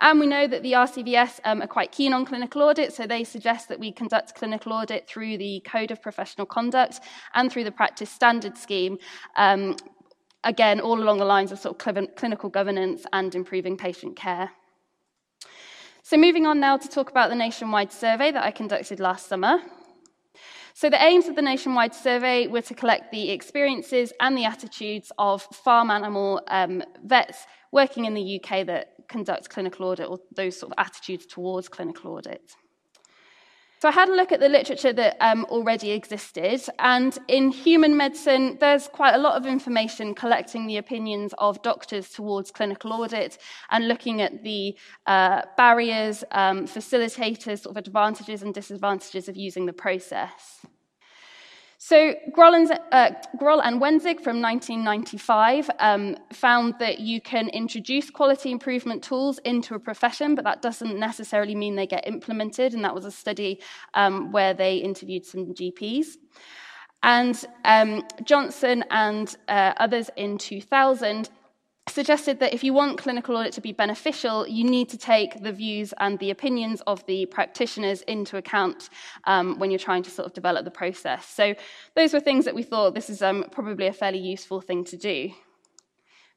And 0.00 0.20
we 0.20 0.26
know 0.26 0.46
that 0.46 0.62
the 0.62 0.72
RCVS 0.72 1.40
um, 1.44 1.62
are 1.62 1.66
quite 1.66 1.90
keen 1.90 2.12
on 2.12 2.24
clinical 2.24 2.62
audit, 2.62 2.92
so 2.92 3.06
they 3.06 3.24
suggest 3.24 3.68
that 3.68 3.80
we 3.80 3.92
conduct 3.92 4.34
clinical 4.34 4.72
audit 4.72 5.08
through 5.08 5.38
the 5.38 5.60
Code 5.66 5.90
of 5.90 6.02
Professional 6.02 6.46
Conduct 6.46 7.00
and 7.34 7.50
through 7.50 7.64
the 7.64 7.72
Practice 7.72 8.10
Standard 8.10 8.56
Scheme. 8.56 8.98
Um, 9.36 9.76
again, 10.44 10.80
all 10.80 11.00
along 11.00 11.18
the 11.18 11.24
lines 11.24 11.52
of 11.52 11.58
sort 11.58 11.74
of 11.88 12.14
clinical 12.16 12.48
governance 12.48 13.04
and 13.12 13.34
improving 13.34 13.76
patient 13.76 14.16
care. 14.16 14.50
So, 16.02 16.16
moving 16.16 16.46
on 16.46 16.60
now 16.60 16.76
to 16.76 16.88
talk 16.88 17.10
about 17.10 17.30
the 17.30 17.34
nationwide 17.34 17.92
survey 17.92 18.30
that 18.30 18.44
I 18.44 18.52
conducted 18.52 19.00
last 19.00 19.26
summer. 19.26 19.58
So, 20.78 20.90
the 20.90 21.02
aims 21.02 21.26
of 21.26 21.36
the 21.36 21.40
nationwide 21.40 21.94
survey 21.94 22.48
were 22.48 22.60
to 22.60 22.74
collect 22.74 23.10
the 23.10 23.30
experiences 23.30 24.12
and 24.20 24.36
the 24.36 24.44
attitudes 24.44 25.10
of 25.16 25.40
farm 25.44 25.90
animal 25.90 26.42
um, 26.48 26.82
vets 27.02 27.46
working 27.72 28.04
in 28.04 28.12
the 28.12 28.38
UK 28.38 28.66
that 28.66 28.88
conduct 29.08 29.48
clinical 29.48 29.86
audit 29.86 30.06
or 30.06 30.18
those 30.34 30.60
sort 30.60 30.72
of 30.72 30.84
attitudes 30.84 31.24
towards 31.24 31.70
clinical 31.70 32.12
audit. 32.12 32.52
So 33.86 33.90
I 33.90 33.94
had 33.94 34.08
a 34.08 34.16
look 34.16 34.32
at 34.32 34.40
the 34.40 34.48
literature 34.48 34.92
that 34.94 35.16
um, 35.20 35.44
already 35.44 35.92
existed, 35.92 36.60
and 36.80 37.16
in 37.28 37.52
human 37.52 37.96
medicine, 37.96 38.56
there's 38.58 38.88
quite 38.88 39.14
a 39.14 39.18
lot 39.18 39.36
of 39.36 39.46
information 39.46 40.12
collecting 40.12 40.66
the 40.66 40.78
opinions 40.78 41.32
of 41.38 41.62
doctors 41.62 42.10
towards 42.10 42.50
clinical 42.50 42.92
audit 42.92 43.38
and 43.70 43.86
looking 43.86 44.20
at 44.22 44.42
the 44.42 44.76
uh, 45.06 45.42
barriers, 45.56 46.24
um, 46.32 46.66
facilitators, 46.66 47.60
sort 47.60 47.76
of 47.76 47.76
advantages 47.76 48.42
and 48.42 48.52
disadvantages 48.52 49.28
of 49.28 49.36
using 49.36 49.66
the 49.66 49.72
process. 49.72 50.66
So 51.88 52.16
Grol 52.32 52.54
and, 52.54 52.80
uh, 52.90 53.10
Grol 53.38 53.60
and 53.60 53.80
Wensing 53.80 54.18
from 54.18 54.42
1995 54.42 55.70
um, 55.78 56.16
found 56.32 56.74
that 56.80 56.98
you 56.98 57.20
can 57.20 57.48
introduce 57.50 58.10
quality 58.10 58.50
improvement 58.50 59.04
tools 59.04 59.38
into 59.44 59.76
a 59.76 59.78
profession, 59.78 60.34
but 60.34 60.42
that 60.42 60.62
doesn't 60.62 60.98
necessarily 60.98 61.54
mean 61.54 61.76
they 61.76 61.86
get 61.86 62.04
implemented. 62.08 62.74
And 62.74 62.82
that 62.82 62.92
was 62.92 63.04
a 63.04 63.12
study 63.12 63.60
um, 63.94 64.32
where 64.32 64.52
they 64.52 64.78
interviewed 64.78 65.24
some 65.24 65.54
GPs. 65.54 66.16
And 67.04 67.44
um, 67.64 68.02
Johnson 68.24 68.82
and 68.90 69.36
uh, 69.46 69.74
others 69.76 70.10
in 70.16 70.38
2000 70.38 71.30
suggested 71.88 72.40
that 72.40 72.52
if 72.52 72.64
you 72.64 72.72
want 72.72 72.98
clinical 72.98 73.36
audit 73.36 73.52
to 73.54 73.60
be 73.60 73.72
beneficial, 73.72 74.46
you 74.46 74.64
need 74.64 74.88
to 74.88 74.98
take 74.98 75.42
the 75.42 75.52
views 75.52 75.94
and 75.98 76.18
the 76.18 76.30
opinions 76.30 76.82
of 76.86 77.04
the 77.06 77.26
practitioners 77.26 78.02
into 78.02 78.36
account 78.36 78.90
um, 79.24 79.58
when 79.58 79.70
you're 79.70 79.78
trying 79.78 80.02
to 80.02 80.10
sort 80.10 80.26
of 80.26 80.32
develop 80.32 80.64
the 80.64 80.70
process. 80.70 81.26
So 81.26 81.54
those 81.94 82.12
were 82.12 82.20
things 82.20 82.44
that 82.44 82.54
we 82.54 82.62
thought 82.62 82.94
this 82.94 83.08
is 83.08 83.22
um, 83.22 83.44
probably 83.50 83.86
a 83.86 83.92
fairly 83.92 84.18
useful 84.18 84.60
thing 84.60 84.84
to 84.84 84.96
do. 84.96 85.30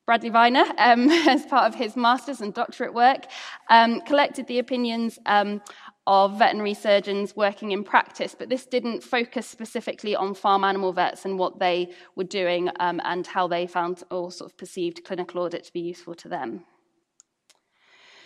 Bradley 0.05 0.29
Viner, 0.29 0.65
um, 0.79 1.07
as 1.27 1.45
part 1.45 1.67
of 1.67 1.75
his 1.75 1.95
master's 1.95 2.41
and 2.41 2.51
doctorate 2.51 2.93
work, 2.93 3.25
um, 3.69 4.01
collected 4.01 4.47
the 4.47 4.57
opinions 4.57 5.19
um, 5.27 5.61
of 6.09 6.39
veterinary 6.39 6.73
surgeons 6.73 7.35
working 7.35 7.69
in 7.69 7.83
practice, 7.83 8.35
but 8.37 8.49
this 8.49 8.65
didn't 8.65 9.03
focus 9.03 9.45
specifically 9.45 10.15
on 10.15 10.33
farm 10.33 10.63
animal 10.63 10.91
vets 10.91 11.23
and 11.23 11.37
what 11.37 11.59
they 11.59 11.87
were 12.15 12.23
doing 12.23 12.67
um, 12.79 12.99
and 13.03 13.27
how 13.27 13.47
they 13.47 13.67
found 13.67 14.03
or 14.09 14.31
sort 14.31 14.49
of 14.49 14.57
perceived 14.57 15.03
clinical 15.03 15.39
audit 15.39 15.63
to 15.63 15.71
be 15.71 15.79
useful 15.79 16.15
to 16.15 16.27
them. 16.27 16.65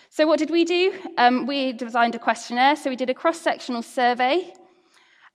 So, 0.10 0.26
what 0.26 0.40
did 0.40 0.50
we 0.50 0.64
do? 0.64 0.94
Um, 1.18 1.46
we 1.46 1.74
designed 1.74 2.16
a 2.16 2.20
questionnaire. 2.20 2.78
So, 2.78 2.90
we 2.90 2.96
did 2.96 3.10
a 3.10 3.14
cross 3.14 3.42
sectional 3.42 3.82
survey 3.82 4.54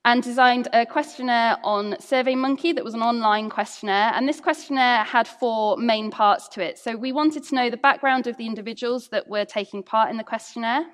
and 0.07 0.23
designed 0.23 0.69
a 0.73 0.87
questionnaire 0.87 1.59
on 1.63 1.97
SurveyMonkey 1.97 2.75
that 2.77 2.85
was 2.85 2.95
an 2.95 3.03
online 3.03 3.51
questionnaire. 3.51 4.11
And 4.15 4.27
this 4.27 4.41
questionnaire 4.41 5.05
had 5.05 5.29
four 5.29 5.77
main 5.77 6.11
parts 6.11 6.49
to 6.51 6.65
it. 6.65 6.79
So, 6.79 6.97
we 6.97 7.13
wanted 7.13 7.45
to 7.45 7.55
know 7.55 7.69
the 7.69 7.77
background 7.77 8.27
of 8.27 8.39
the 8.39 8.47
individuals 8.47 9.09
that 9.09 9.29
were 9.29 9.45
taking 9.45 9.83
part 9.83 10.11
in 10.11 10.17
the 10.17 10.25
questionnaire. 10.25 10.87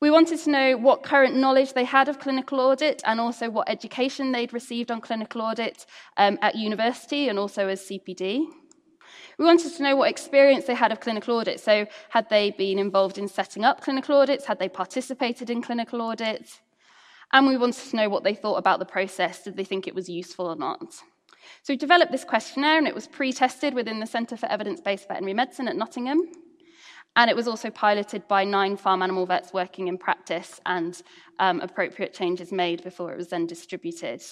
We 0.00 0.10
wanted 0.10 0.40
to 0.40 0.50
know 0.50 0.76
what 0.76 1.02
current 1.02 1.36
knowledge 1.36 1.72
they 1.72 1.84
had 1.84 2.08
of 2.08 2.18
clinical 2.18 2.60
audit 2.60 3.02
and 3.06 3.20
also 3.20 3.48
what 3.48 3.68
education 3.68 4.32
they'd 4.32 4.52
received 4.52 4.90
on 4.90 5.00
clinical 5.00 5.40
audit 5.40 5.86
um, 6.16 6.38
at 6.42 6.56
university 6.56 7.28
and 7.28 7.38
also 7.38 7.68
as 7.68 7.80
CPD. 7.80 8.46
We 9.38 9.44
wanted 9.44 9.74
to 9.74 9.82
know 9.82 9.96
what 9.96 10.10
experience 10.10 10.66
they 10.66 10.74
had 10.74 10.92
of 10.92 11.00
clinical 11.00 11.36
audit. 11.36 11.60
So, 11.60 11.86
had 12.10 12.28
they 12.28 12.50
been 12.50 12.78
involved 12.78 13.18
in 13.18 13.28
setting 13.28 13.64
up 13.64 13.80
clinical 13.80 14.16
audits? 14.16 14.44
Had 14.44 14.58
they 14.58 14.68
participated 14.68 15.50
in 15.50 15.62
clinical 15.62 16.02
audits? 16.02 16.60
And 17.32 17.46
we 17.46 17.56
wanted 17.56 17.90
to 17.90 17.96
know 17.96 18.08
what 18.08 18.22
they 18.22 18.34
thought 18.34 18.56
about 18.56 18.78
the 18.78 18.84
process. 18.84 19.42
Did 19.42 19.56
they 19.56 19.64
think 19.64 19.88
it 19.88 19.94
was 19.94 20.08
useful 20.08 20.46
or 20.46 20.56
not? 20.56 20.94
So, 21.62 21.72
we 21.72 21.76
developed 21.76 22.12
this 22.12 22.24
questionnaire 22.24 22.78
and 22.78 22.86
it 22.86 22.94
was 22.94 23.08
pre 23.08 23.32
tested 23.32 23.74
within 23.74 24.00
the 24.00 24.06
Centre 24.06 24.36
for 24.36 24.46
Evidence 24.46 24.80
Based 24.80 25.08
Veterinary 25.08 25.34
Medicine 25.34 25.68
at 25.68 25.76
Nottingham. 25.76 26.20
And 27.16 27.30
it 27.30 27.36
was 27.36 27.46
also 27.46 27.70
piloted 27.70 28.26
by 28.26 28.44
nine 28.44 28.76
farm 28.76 29.02
animal 29.02 29.26
vets 29.26 29.52
working 29.52 29.88
in 29.88 29.98
practice, 29.98 30.60
and 30.66 31.00
um, 31.38 31.60
appropriate 31.60 32.12
changes 32.12 32.50
made 32.50 32.82
before 32.82 33.12
it 33.12 33.16
was 33.16 33.28
then 33.28 33.46
distributed. 33.46 34.22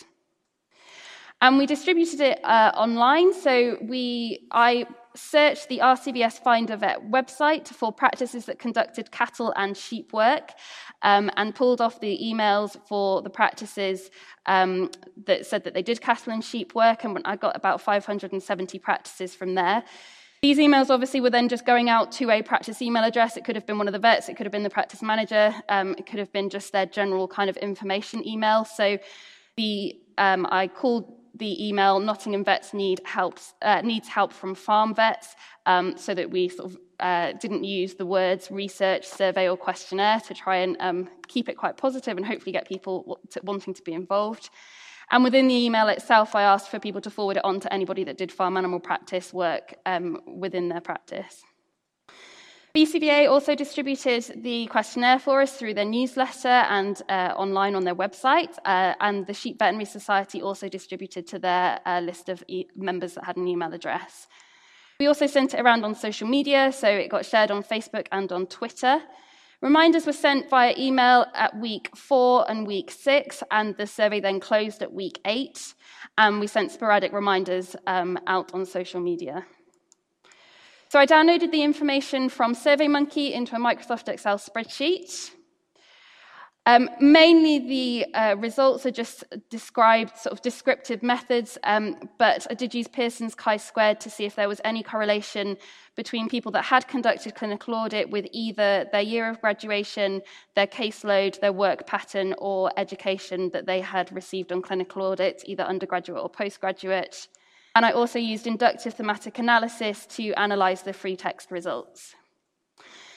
And 1.41 1.59
we 1.59 1.67
distributed 1.67 2.21
it 2.21 2.41
uh, 2.45 2.71
online. 2.77 3.35
So 3.35 3.77
we, 3.83 4.47
I 4.53 4.87
searched 5.17 5.69
the 5.69 5.79
RCVS 5.79 6.41
Find 6.41 6.71
a 6.71 6.77
Vet 6.77 7.11
website 7.11 7.67
for 7.67 7.93
practices 7.93 8.47
that 8.47 8.61
conducted 8.61 9.11
cattle 9.11 9.53
and 9.57 9.77
sheep 9.77 10.13
work 10.13 10.53
um, 11.03 11.31
and 11.37 11.53
pulled 11.53 11.81
off 11.81 12.01
the 12.01 12.17
emails 12.23 12.77
for 12.87 13.23
the 13.23 13.31
practices 13.31 14.11
um, 14.47 14.89
that 15.27 15.45
said 15.45 15.65
that 15.65 15.75
they 15.75 15.83
did 15.83 16.01
cattle 16.01 16.33
and 16.33 16.45
sheep 16.45 16.77
work. 16.77 17.03
And 17.03 17.19
I 17.25 17.35
got 17.35 17.57
about 17.57 17.81
570 17.81 18.79
practices 18.79 19.35
from 19.35 19.57
there. 19.57 19.83
These 20.43 20.59
emails 20.59 20.91
obviously 20.91 21.21
were 21.21 21.31
then 21.31 21.49
just 21.49 21.65
going 21.65 21.89
out 21.89 22.11
to 22.13 22.29
a 22.31 22.43
practice 22.43 22.83
email 22.83 23.05
address. 23.05 23.37
It 23.37 23.45
could 23.45 23.55
have 23.55 23.65
been 23.65 23.79
one 23.79 23.87
of 23.87 23.93
the 23.93 24.01
vets, 24.01 24.29
it 24.29 24.37
could 24.37 24.45
have 24.45 24.51
been 24.51 24.65
the 24.65 24.71
practice 24.71 25.01
manager, 25.01 25.55
um, 25.69 25.95
it 25.97 26.05
could 26.05 26.19
have 26.19 26.33
been 26.33 26.51
just 26.51 26.73
their 26.73 26.85
general 26.85 27.29
kind 27.29 27.49
of 27.49 27.57
information 27.59 28.27
email. 28.27 28.65
So 28.65 28.99
the 29.57 29.95
um, 30.19 30.49
I 30.51 30.67
called 30.67 31.15
the 31.37 31.69
email 31.69 32.01
Nottingham 32.01 32.43
Vets 32.43 32.75
need 32.75 33.01
help, 33.05 33.39
uh, 33.63 33.83
needs 33.83 34.09
help 34.09 34.33
from 34.33 34.57
farm 34.57 34.97
vets, 34.97 35.37
um, 35.67 35.97
so 35.97 36.13
that 36.13 36.29
we 36.29 36.49
sort 36.49 36.73
of 36.73 36.79
uh, 36.99 37.33
didn't 37.35 37.63
use 37.63 37.95
the 37.95 38.05
words 38.05 38.51
research, 38.51 39.07
survey, 39.07 39.49
or 39.49 39.57
questionnaire 39.57 40.19
to 40.27 40.35
try 40.35 40.57
and 40.57 40.77
um, 40.81 41.09
keep 41.29 41.49
it 41.49 41.57
quite 41.57 41.77
positive 41.77 42.17
and 42.17 42.27
hopefully 42.27 42.51
get 42.51 42.67
people 42.67 43.21
wanting 43.45 43.75
to 43.75 43.83
be 43.83 43.93
involved. 43.93 44.51
And 45.13 45.23
within 45.23 45.47
the 45.47 45.55
email 45.55 45.89
itself, 45.89 46.35
I 46.35 46.43
asked 46.43 46.71
for 46.71 46.81
people 46.81 47.03
to 47.03 47.11
forward 47.11 47.37
it 47.37 47.45
on 47.45 47.61
to 47.61 47.73
anybody 47.73 48.03
that 48.05 48.17
did 48.17 48.33
farm 48.33 48.57
animal 48.57 48.81
practice 48.81 49.31
work 49.33 49.75
um, 49.85 50.19
within 50.27 50.71
their 50.71 50.81
practice. 50.81 51.43
BCVA 52.75 53.31
also 53.31 53.55
distributed 53.55 54.43
the 54.43 54.67
questionnaire 54.69 55.19
for 55.19 55.43
us 55.43 55.55
through 55.59 55.75
their 55.75 55.85
newsletter 55.85 56.49
and 56.49 57.03
uh, 57.11 57.35
online 57.37 57.75
on 57.75 57.85
their 57.85 57.95
website, 57.95 58.57
uh, 58.65 58.95
and 59.01 59.27
the 59.27 59.35
Sheep 59.35 59.59
Veterinary 59.59 59.85
Society 59.85 60.41
also 60.41 60.71
distributed 60.71 61.27
to 61.27 61.39
their 61.39 61.81
uh, 61.85 62.01
list 62.01 62.31
of 62.31 62.43
e- 62.49 62.65
members 62.75 63.13
that 63.13 63.25
had 63.25 63.37
an 63.37 63.47
email 63.47 63.75
address. 63.75 64.27
We 64.99 65.09
also 65.09 65.27
sent 65.27 65.53
it 65.53 65.61
around 65.61 65.85
on 65.85 65.95
social 65.95 66.27
media, 66.27 66.73
so 66.73 66.89
it 66.89 67.11
got 67.11 67.27
shared 67.27 67.51
on 67.51 67.63
Facebook 67.63 68.07
and 68.11 68.33
on 68.33 68.47
Twitter. 68.47 69.03
Reminders 69.63 70.07
were 70.07 70.13
sent 70.13 70.51
via 70.51 70.75
email 70.77 71.25
at 71.35 71.57
week 71.57 71.97
four 71.97 72.45
and 72.51 72.67
week 72.67 72.91
six, 72.91 73.45
and 73.53 73.77
the 73.77 73.87
survey 73.87 74.19
then 74.21 74.41
closed 74.41 74.83
at 74.83 74.93
week 74.93 75.21
eight. 75.25 75.75
And 76.19 76.41
we 76.41 76.49
sent 76.49 76.73
sporadic 76.73 77.13
reminders 77.13 77.77
um, 77.87 78.19
out 78.27 78.53
on 78.55 78.67
social 78.67 79.01
media. 79.01 79.47
So 80.89 80.99
I 80.99 81.07
downloaded 81.07 81.53
the 81.53 81.63
information 81.63 82.29
from 82.29 82.55
SurveyMonkey 82.55 83.31
into 83.31 83.55
a 83.55 83.61
Microsoft 83.61 84.09
Excel 84.09 84.37
spreadsheet. 84.37 85.31
Um, 86.65 86.89
mainly, 87.01 87.59
the 87.59 88.15
uh, 88.15 88.37
results 88.39 88.87
are 88.87 88.93
just 88.93 89.25
described, 89.51 90.17
sort 90.17 90.33
of 90.33 90.43
descriptive 90.43 91.03
methods, 91.03 91.59
um, 91.65 92.09
but 92.19 92.47
I 92.51 92.55
did 92.55 92.73
use 92.73 92.87
Pearson's 92.87 93.35
chi 93.35 93.57
squared 93.57 93.99
to 94.01 94.11
see 94.11 94.27
if 94.27 94.37
there 94.37 94.49
was 94.49 94.61
any 94.65 94.85
correlation 94.85 95.57
between 95.97 96.29
people 96.29 96.53
that 96.53 96.63
had 96.63 96.87
conducted 96.87 97.35
clinical 97.35 97.75
audit 97.75 98.11
with 98.11 98.27
either 98.31 98.87
their 98.93 99.01
year 99.01 99.29
of 99.29 99.41
graduation, 99.41 100.23
their 100.55 100.69
caseload, 100.69 101.41
their 101.41 101.53
work 101.53 101.85
pattern, 101.89 102.33
or 102.39 102.71
education 102.77 103.51
that 103.53 103.67
they 103.67 103.81
had 103.81 104.13
received 104.13 104.53
on 104.53 104.63
clinical 104.63 105.03
audit, 105.03 105.43
either 105.47 105.65
undergraduate 105.65 106.23
or 106.23 106.29
postgraduate. 106.29 107.27
And 107.75 107.85
I 107.85 107.91
also 107.91 108.21
used 108.21 108.47
inductive 108.47 108.95
thematic 108.95 109.41
analysis 109.41 110.07
to 110.17 110.33
analyze 110.35 110.83
the 110.83 110.93
free 110.93 111.17
text 111.17 111.51
results. 111.51 112.15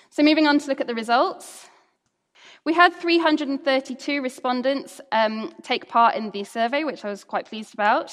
So, 0.09 0.23
moving 0.23 0.47
on 0.47 0.57
to 0.59 0.67
look 0.67 0.81
at 0.81 0.87
the 0.87 0.95
results. 0.95 1.67
We 2.65 2.73
had 2.73 2.95
332 2.95 4.23
respondents 4.23 4.99
um, 5.11 5.53
take 5.61 5.87
part 5.87 6.15
in 6.15 6.31
the 6.31 6.43
survey, 6.43 6.83
which 6.83 7.05
I 7.05 7.09
was 7.09 7.23
quite 7.23 7.45
pleased 7.45 7.75
about. 7.75 8.11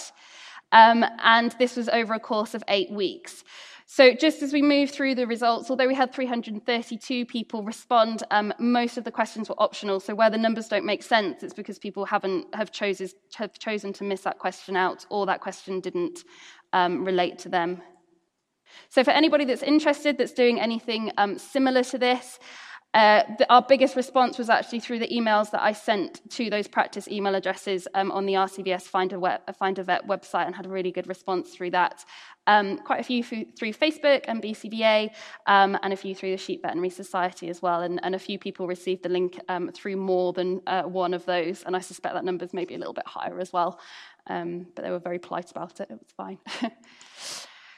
Um, 0.72 1.06
and 1.22 1.52
this 1.58 1.74
was 1.74 1.88
over 1.88 2.12
a 2.12 2.20
course 2.20 2.52
of 2.54 2.62
eight 2.68 2.90
weeks. 2.90 3.44
So, 3.86 4.12
just 4.14 4.42
as 4.42 4.52
we 4.52 4.60
move 4.60 4.90
through 4.90 5.14
the 5.14 5.26
results, 5.26 5.70
although 5.70 5.86
we 5.86 5.94
had 5.94 6.12
332 6.14 7.26
people 7.26 7.62
respond, 7.62 8.22
um, 8.30 8.52
most 8.58 8.96
of 8.96 9.04
the 9.04 9.10
questions 9.10 9.48
were 9.48 9.60
optional. 9.60 10.00
So, 10.00 10.14
where 10.14 10.30
the 10.30 10.38
numbers 10.38 10.68
don't 10.68 10.84
make 10.84 11.02
sense, 11.02 11.42
it's 11.42 11.54
because 11.54 11.78
people 11.78 12.04
haven't 12.04 12.54
have, 12.54 12.70
chooses, 12.70 13.14
have 13.34 13.58
chosen 13.58 13.92
to 13.94 14.04
miss 14.04 14.22
that 14.22 14.38
question 14.38 14.76
out, 14.76 15.04
or 15.10 15.26
that 15.26 15.40
question 15.40 15.80
didn't 15.80 16.24
um, 16.72 17.04
relate 17.04 17.38
to 17.40 17.48
them. 17.48 17.82
So, 18.88 19.04
for 19.04 19.10
anybody 19.10 19.44
that's 19.44 19.62
interested, 19.62 20.16
that's 20.16 20.32
doing 20.32 20.60
anything 20.60 21.10
um, 21.18 21.38
similar 21.38 21.84
to 21.84 21.98
this, 21.98 22.38
Uh, 22.94 23.22
the, 23.38 23.50
our 23.50 23.62
biggest 23.62 23.96
response 23.96 24.36
was 24.36 24.50
actually 24.50 24.78
through 24.78 24.98
the 24.98 25.08
emails 25.08 25.50
that 25.50 25.62
I 25.62 25.72
sent 25.72 26.20
to 26.32 26.50
those 26.50 26.68
practice 26.68 27.08
email 27.08 27.34
addresses 27.34 27.88
um, 27.94 28.12
on 28.12 28.26
the 28.26 28.34
RCVS 28.34 28.82
Find 28.82 29.14
a, 29.14 29.18
web, 29.18 29.40
Find 29.56 29.78
a 29.78 29.82
Vet 29.82 30.06
website 30.06 30.44
and 30.44 30.54
had 30.54 30.66
a 30.66 30.68
really 30.68 30.92
good 30.92 31.06
response 31.06 31.54
through 31.54 31.70
that. 31.70 32.04
Um, 32.46 32.76
quite 32.78 33.00
a 33.00 33.02
few 33.02 33.24
through, 33.24 33.46
through 33.58 33.72
Facebook 33.72 34.24
and 34.28 34.42
BCVA, 34.42 35.10
um, 35.46 35.78
and 35.82 35.92
a 35.92 35.96
few 35.96 36.14
through 36.14 36.32
the 36.32 36.36
Sheep 36.36 36.60
Veterinary 36.60 36.90
Society 36.90 37.48
as 37.48 37.62
well. 37.62 37.80
And, 37.80 37.98
and 38.02 38.14
a 38.14 38.18
few 38.18 38.38
people 38.38 38.66
received 38.66 39.04
the 39.04 39.08
link 39.08 39.40
um, 39.48 39.70
through 39.72 39.96
more 39.96 40.34
than 40.34 40.60
uh, 40.66 40.82
one 40.82 41.14
of 41.14 41.24
those, 41.24 41.62
and 41.62 41.74
I 41.74 41.80
suspect 41.80 42.14
that 42.14 42.24
number's 42.24 42.52
maybe 42.52 42.74
a 42.74 42.78
little 42.78 42.94
bit 42.94 43.06
higher 43.06 43.38
as 43.40 43.52
well. 43.52 43.80
Um, 44.26 44.66
but 44.74 44.84
they 44.84 44.90
were 44.90 44.98
very 44.98 45.18
polite 45.18 45.50
about 45.50 45.80
it, 45.80 45.88
it 45.90 45.98
was 45.98 46.12
fine. 46.14 46.38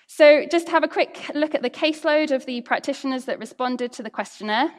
so, 0.06 0.44
just 0.50 0.68
have 0.70 0.82
a 0.82 0.88
quick 0.88 1.30
look 1.34 1.54
at 1.54 1.62
the 1.62 1.70
caseload 1.70 2.32
of 2.32 2.46
the 2.46 2.62
practitioners 2.62 3.26
that 3.26 3.38
responded 3.38 3.92
to 3.92 4.02
the 4.02 4.10
questionnaire. 4.10 4.72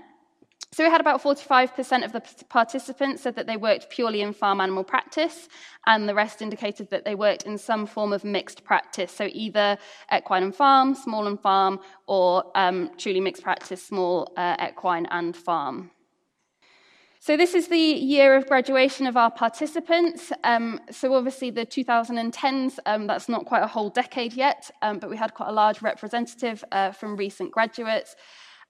So 0.71 0.83
we 0.83 0.89
had 0.89 0.99
about 0.99 1.23
45% 1.23 2.03
of 2.03 2.11
the 2.11 2.21
participants 2.49 3.23
said 3.23 3.35
that 3.35 3.47
they 3.47 3.55
worked 3.55 3.89
purely 3.89 4.21
in 4.21 4.33
farm 4.33 4.59
animal 4.59 4.83
practice, 4.83 5.47
and 5.87 6.09
the 6.09 6.13
rest 6.13 6.41
indicated 6.41 6.89
that 6.89 7.05
they 7.05 7.15
worked 7.15 7.43
in 7.43 7.57
some 7.57 7.85
form 7.85 8.11
of 8.11 8.23
mixed 8.23 8.63
practice, 8.65 9.11
so 9.11 9.29
either 9.31 9.77
equine 10.13 10.43
and 10.43 10.55
farm, 10.55 10.93
small 10.93 11.27
and 11.27 11.39
farm, 11.39 11.79
or 12.07 12.51
um, 12.55 12.91
truly 12.97 13.21
mixed 13.21 13.43
practice, 13.43 13.85
small 13.85 14.33
uh, 14.35 14.57
equine 14.69 15.05
and 15.11 15.35
farm. 15.37 15.91
So 17.25 17.35
this 17.35 17.55
is 17.55 17.69
the 17.69 17.79
year 17.79 18.35
of 18.35 18.45
graduation 18.45 19.07
of 19.07 19.17
our 19.17 19.31
participants. 19.31 20.31
Um, 20.43 20.79
so 20.91 21.15
obviously 21.15 21.49
the 21.49 21.65
2010s, 21.65 22.77
um, 22.85 23.07
that's 23.07 23.27
not 23.27 23.47
quite 23.47 23.63
a 23.63 23.67
whole 23.67 23.89
decade 23.89 24.33
yet, 24.33 24.69
um, 24.83 24.99
but 24.99 25.09
we 25.09 25.17
had 25.17 25.33
quite 25.33 25.49
a 25.49 25.51
large 25.51 25.81
representative 25.81 26.63
uh, 26.71 26.91
from 26.91 27.15
recent 27.15 27.51
graduates. 27.51 28.15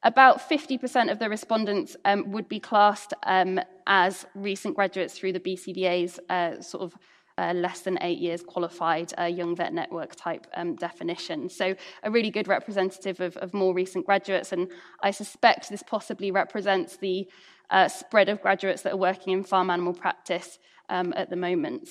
About 0.06 0.48
50% 0.48 1.12
of 1.12 1.18
the 1.18 1.28
respondents 1.28 1.98
um, 2.06 2.32
would 2.32 2.48
be 2.48 2.60
classed 2.60 3.16
um, 3.24 3.60
as 3.88 4.28
recent 4.36 4.76
graduates 4.76 5.18
through 5.18 5.34
the 5.34 5.40
BCVA's 5.40 6.20
uh, 6.30 6.62
sort 6.62 6.84
of 6.84 6.96
uh, 7.40 7.54
less 7.54 7.82
than 7.82 7.98
eight 8.02 8.20
years 8.20 8.44
qualified 8.44 9.12
uh, 9.20 9.24
young 9.24 9.56
vet 9.56 9.74
network 9.74 10.16
type 10.16 10.46
um, 10.56 10.76
definition. 10.76 11.50
So, 11.50 11.76
a 12.04 12.12
really 12.12 12.30
good 12.30 12.48
representative 12.48 13.20
of, 13.20 13.36
of, 13.38 13.54
more 13.56 13.74
recent 13.74 14.06
graduates, 14.06 14.54
and 14.54 14.72
I 15.02 15.10
suspect 15.10 15.70
this 15.70 15.84
possibly 15.84 16.30
represents 16.30 16.98
the 16.98 17.28
uh, 17.72 17.88
spread 17.88 18.30
of 18.30 18.42
graduates 18.44 18.84
that 18.84 18.94
are 18.94 18.98
working 18.98 19.34
in 19.34 19.44
farm 19.44 19.72
animal 19.72 19.94
practice 19.94 20.60
um, 20.88 21.14
at 21.18 21.32
the 21.32 21.36
moment. 21.36 21.90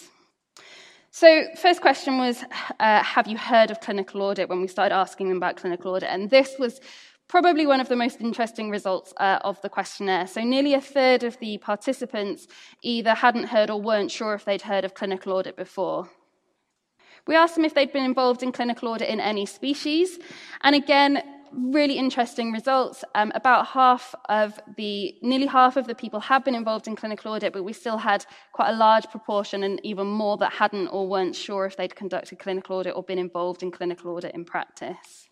So, 1.11 1.45
first 1.61 1.81
question 1.81 2.17
was 2.17 2.45
uh, 2.81 3.03
Have 3.03 3.27
you 3.27 3.37
heard 3.37 3.71
of 3.71 3.81
clinical 3.81 4.23
audit 4.23 4.49
when 4.49 4.61
we 4.61 4.69
started 4.69 4.95
asking 4.95 5.29
them 5.29 5.37
about 5.37 5.57
clinical 5.57 5.95
audit? 5.95 6.09
And 6.11 6.31
this 6.31 6.57
was 6.59 6.81
probably 7.35 7.67
one 7.67 7.81
of 7.81 7.89
the 7.89 7.97
most 7.97 8.21
interesting 8.21 8.71
results 8.71 9.13
uh, 9.17 9.41
of 9.43 9.61
the 9.61 9.69
questionnaire. 9.69 10.25
So, 10.25 10.43
nearly 10.43 10.73
a 10.73 10.81
third 10.81 11.25
of 11.25 11.37
the 11.41 11.59
participants 11.59 12.47
either 12.81 13.13
hadn't 13.13 13.49
heard 13.49 13.71
or 13.71 13.81
weren't 13.81 14.13
sure 14.13 14.35
if 14.35 14.45
they'd 14.45 14.63
heard 14.63 14.85
of 14.85 14.95
clinical 14.95 15.33
audit 15.33 15.57
before. 15.57 16.09
We 17.27 17.35
asked 17.35 17.57
them 17.57 17.65
if 17.65 17.75
they'd 17.75 17.93
been 17.93 18.05
involved 18.05 18.45
in 18.45 18.53
clinical 18.53 18.87
audit 18.89 19.09
in 19.09 19.19
any 19.19 19.47
species, 19.47 20.21
and 20.63 20.77
again, 20.77 21.25
really 21.51 21.99
interesting 21.99 22.53
results. 22.53 23.03
Um, 23.17 23.33
about 23.35 23.67
half 23.67 24.15
of 24.29 24.61
the, 24.77 25.17
nearly 25.21 25.47
half 25.47 25.77
of 25.77 25.89
the 25.89 25.95
people 25.97 26.21
have 26.21 26.45
been 26.45 26.55
involved 26.55 26.87
in 26.87 26.95
clinical 26.95 27.33
audit, 27.33 27.53
but 27.53 27.65
we 27.65 27.73
still 27.73 27.99
had 27.99 28.25
quite 28.53 28.71
a 28.71 28.77
large 28.77 29.11
proportion 29.11 29.65
and 29.65 29.81
even 29.83 30.07
more 30.07 30.37
that 30.37 30.53
hadn't 30.53 30.87
or 30.87 31.09
weren't 31.09 31.35
sure 31.35 31.67
if 31.67 31.77
they'd 31.77 31.97
conducted 31.97 32.39
clinical 32.39 32.77
audit 32.77 32.95
or 32.95 33.03
been 33.03 33.19
involved 33.19 33.65
in 33.65 33.73
clinical 33.73 34.13
audit 34.13 34.37
in 34.37 34.45
practice. 34.45 35.24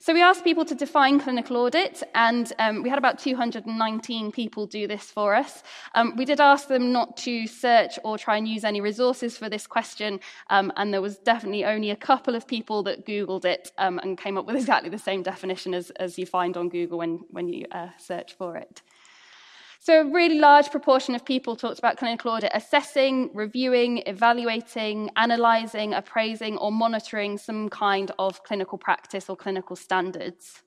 So 0.00 0.14
we 0.14 0.22
asked 0.22 0.44
people 0.44 0.64
to 0.64 0.76
define 0.76 1.18
clinical 1.18 1.56
audit, 1.56 2.04
and 2.14 2.52
um, 2.60 2.84
we 2.84 2.88
had 2.88 2.98
about 2.98 3.18
219 3.18 4.30
people 4.30 4.64
do 4.64 4.86
this 4.86 5.10
for 5.10 5.34
us. 5.34 5.64
Um, 5.96 6.14
we 6.16 6.24
did 6.24 6.40
ask 6.40 6.68
them 6.68 6.92
not 6.92 7.16
to 7.18 7.48
search 7.48 7.98
or 8.04 8.16
try 8.16 8.36
and 8.36 8.46
use 8.46 8.62
any 8.62 8.80
resources 8.80 9.36
for 9.36 9.48
this 9.48 9.66
question, 9.66 10.20
um, 10.50 10.72
and 10.76 10.94
there 10.94 11.02
was 11.02 11.18
definitely 11.18 11.64
only 11.64 11.90
a 11.90 11.96
couple 11.96 12.36
of 12.36 12.46
people 12.46 12.84
that 12.84 13.06
Googled 13.06 13.44
it 13.44 13.72
um, 13.76 13.98
and 13.98 14.16
came 14.16 14.38
up 14.38 14.46
with 14.46 14.54
exactly 14.54 14.88
the 14.88 14.98
same 14.98 15.24
definition 15.24 15.74
as, 15.74 15.90
as 15.90 16.16
you 16.16 16.26
find 16.26 16.56
on 16.56 16.68
Google 16.68 16.98
when, 16.98 17.24
when 17.30 17.48
you 17.48 17.66
uh, 17.72 17.88
search 17.98 18.34
for 18.34 18.56
it. 18.56 18.82
So, 19.88 20.02
a 20.02 20.04
really 20.04 20.38
large 20.38 20.70
proportion 20.70 21.14
of 21.14 21.24
people 21.24 21.56
talked 21.56 21.78
about 21.78 21.96
clinical 21.96 22.30
audit 22.30 22.50
assessing, 22.52 23.30
reviewing, 23.32 24.02
evaluating, 24.04 25.08
analysing, 25.16 25.94
appraising, 25.94 26.58
or 26.58 26.70
monitoring 26.70 27.38
some 27.38 27.70
kind 27.70 28.12
of 28.18 28.44
clinical 28.44 28.76
practice 28.76 29.30
or 29.30 29.36
clinical 29.36 29.76
standards. 29.76 30.62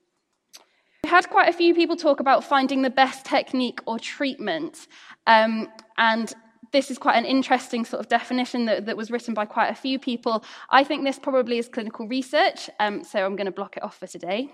We 1.04 1.10
had 1.10 1.30
quite 1.30 1.48
a 1.48 1.52
few 1.52 1.72
people 1.72 1.94
talk 1.94 2.18
about 2.18 2.42
finding 2.42 2.82
the 2.82 2.90
best 2.90 3.24
technique 3.24 3.78
or 3.86 3.96
treatment. 3.96 4.88
Um, 5.28 5.68
and 5.98 6.34
this 6.72 6.90
is 6.90 6.98
quite 6.98 7.14
an 7.14 7.24
interesting 7.24 7.84
sort 7.84 8.00
of 8.00 8.08
definition 8.08 8.64
that, 8.64 8.86
that, 8.86 8.96
was 8.96 9.12
written 9.12 9.34
by 9.34 9.44
quite 9.44 9.68
a 9.68 9.76
few 9.76 10.00
people. 10.00 10.44
I 10.68 10.82
think 10.82 11.04
this 11.04 11.20
probably 11.20 11.58
is 11.58 11.68
clinical 11.68 12.08
research, 12.08 12.68
um, 12.80 13.04
so 13.04 13.24
I'm 13.24 13.36
going 13.36 13.46
to 13.46 13.52
block 13.52 13.76
it 13.76 13.84
off 13.84 13.98
for 13.98 14.08
today. 14.08 14.50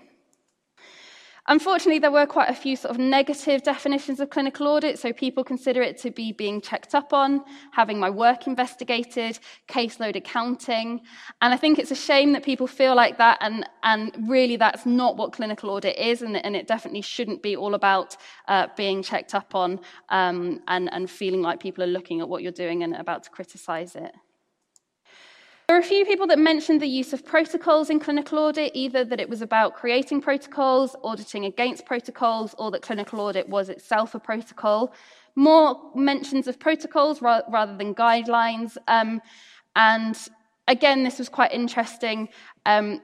Unfortunately, 1.49 1.97
there 1.97 2.11
were 2.11 2.27
quite 2.27 2.47
a 2.47 2.53
few 2.53 2.75
sort 2.75 2.91
of 2.91 2.99
negative 2.99 3.63
definitions 3.63 4.19
of 4.19 4.29
clinical 4.29 4.67
audit, 4.67 4.99
so 4.99 5.11
people 5.11 5.43
consider 5.43 5.81
it 5.81 5.97
to 5.97 6.11
be 6.11 6.31
being 6.31 6.61
checked 6.61 6.93
up 6.93 7.11
on, 7.11 7.43
having 7.71 7.99
my 7.99 8.07
work 8.07 8.45
investigated, 8.45 9.39
caseload 9.67 10.15
accounting. 10.15 11.01
And 11.41 11.51
I 11.51 11.57
think 11.57 11.79
it's 11.79 11.89
a 11.89 11.95
shame 11.95 12.33
that 12.33 12.43
people 12.43 12.67
feel 12.67 12.93
like 12.93 13.17
that, 13.17 13.39
and, 13.41 13.67
and 13.81 14.11
really 14.29 14.57
that's 14.57 14.85
not 14.85 15.17
what 15.17 15.33
clinical 15.33 15.71
audit 15.71 15.97
is, 15.97 16.21
and, 16.21 16.37
and 16.37 16.55
it 16.55 16.67
definitely 16.67 17.01
shouldn't 17.01 17.41
be 17.41 17.55
all 17.55 17.73
about 17.73 18.15
uh, 18.47 18.67
being 18.77 19.01
checked 19.01 19.33
up 19.33 19.55
on 19.55 19.79
um, 20.09 20.61
and, 20.67 20.87
and 20.93 21.09
feeling 21.09 21.41
like 21.41 21.59
people 21.59 21.83
are 21.83 21.87
looking 21.87 22.21
at 22.21 22.29
what 22.29 22.43
you're 22.43 22.51
doing 22.51 22.83
and 22.83 22.95
about 22.95 23.23
to 23.23 23.31
criticize 23.31 23.95
it. 23.95 24.13
There 25.69 25.77
are 25.77 25.81
a 25.81 25.83
few 25.83 26.03
people 26.03 26.25
that 26.25 26.39
mentioned 26.39 26.81
the 26.81 26.87
use 26.87 27.13
of 27.13 27.23
protocols 27.23 27.91
in 27.91 27.99
clinical 27.99 28.39
audit, 28.39 28.71
either 28.73 29.05
that 29.05 29.19
it 29.19 29.29
was 29.29 29.43
about 29.43 29.75
creating 29.75 30.19
protocols, 30.19 30.95
auditing 31.03 31.45
against 31.45 31.85
protocols, 31.85 32.55
or 32.57 32.71
that 32.71 32.81
clinical 32.81 33.19
audit 33.19 33.47
was 33.47 33.69
itself 33.69 34.15
a 34.15 34.19
protocol. 34.19 34.91
More 35.35 35.91
mentions 35.93 36.47
of 36.47 36.57
protocols 36.59 37.21
ra- 37.21 37.41
rather 37.51 37.77
than 37.77 37.93
guidelines. 37.93 38.77
Um, 38.87 39.21
and 39.75 40.17
again, 40.67 41.03
this 41.03 41.19
was 41.19 41.29
quite 41.29 41.51
interesting. 41.51 42.29
Um, 42.65 42.99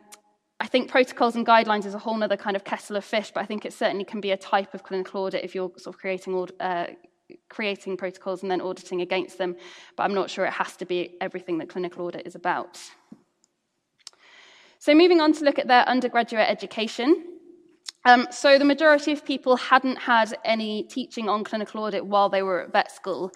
I 0.60 0.66
think 0.66 0.90
protocols 0.90 1.36
and 1.36 1.46
guidelines 1.46 1.86
is 1.86 1.94
a 1.94 2.00
whole 2.00 2.24
other 2.24 2.36
kind 2.36 2.56
of 2.56 2.64
kettle 2.64 2.96
of 2.96 3.06
fish, 3.06 3.30
but 3.32 3.42
I 3.42 3.46
think 3.46 3.66
it 3.66 3.74
certainly 3.74 4.06
can 4.06 4.22
be 4.22 4.32
a 4.32 4.38
type 4.38 4.74
of 4.74 4.82
clinical 4.82 5.22
audit 5.22 5.44
if 5.44 5.54
you're 5.54 5.72
sort 5.78 5.96
of 5.96 6.02
creating 6.02 6.50
uh, 6.60 6.88
creating 7.50 7.98
protocols 7.98 8.42
and 8.42 8.52
then 8.52 8.62
auditing 8.62 9.02
against 9.02 9.38
them, 9.38 9.56
but 9.96 10.04
I'm 10.04 10.14
not 10.14 10.30
sure 10.30 10.46
it 10.46 10.54
has 10.54 10.76
to 10.78 10.86
be 10.86 11.16
everything 11.22 11.58
that 11.60 11.70
clinical 11.70 12.06
audit 12.06 12.26
is 12.26 12.36
about. 12.36 12.80
So, 14.80 14.94
moving 14.94 15.22
on 15.22 15.34
to 15.34 15.44
look 15.44 15.58
at 15.58 15.68
their 15.68 15.88
undergraduate 15.88 16.48
education. 16.48 17.24
Um, 18.04 18.28
so, 18.30 18.60
the 18.60 18.66
majority 18.66 19.12
of 19.12 19.26
people 19.26 19.56
hadn't 19.56 19.98
had 19.98 20.38
any 20.44 20.84
teaching 20.84 21.28
on 21.28 21.44
clinical 21.44 21.82
audit 21.84 22.06
while 22.06 22.30
they 22.30 22.44
were 22.44 22.62
at 22.62 22.72
vet 22.72 22.92
school. 22.92 23.32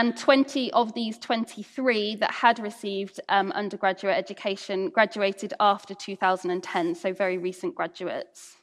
And 0.00 0.16
20 0.16 0.72
of 0.74 0.94
these 0.94 1.18
23 1.18 2.16
that 2.16 2.30
had 2.30 2.60
received 2.60 3.18
um, 3.28 3.50
undergraduate 3.50 4.16
education 4.16 4.90
graduated 4.90 5.54
after 5.58 5.92
2010, 5.92 6.94
so 6.94 7.12
very 7.12 7.36
recent 7.36 7.74
graduates. 7.74 8.58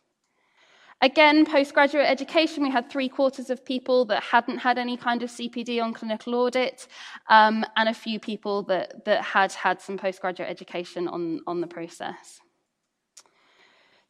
Again, 1.01 1.45
postgraduate 1.45 2.05
education, 2.05 2.63
we 2.63 2.71
had 2.71 2.89
three 2.89 3.09
quarters 3.09 3.49
of 3.49 3.65
people 3.65 4.05
that 4.05 4.23
hadn't 4.23 4.59
had 4.59 4.77
any 4.77 4.95
kind 4.95 5.21
of 5.23 5.29
CPD 5.29 5.83
on 5.83 5.93
clinical 5.93 6.35
audit, 6.35 6.87
um, 7.29 7.65
and 7.75 7.89
a 7.89 7.93
few 7.93 8.19
people 8.19 8.63
that, 8.63 9.03
that 9.05 9.21
had 9.21 9.51
had 9.51 9.81
some 9.81 9.97
postgraduate 9.97 10.49
education 10.49 11.07
on, 11.07 11.41
on 11.47 11.59
the 11.59 11.67
process. 11.67 12.39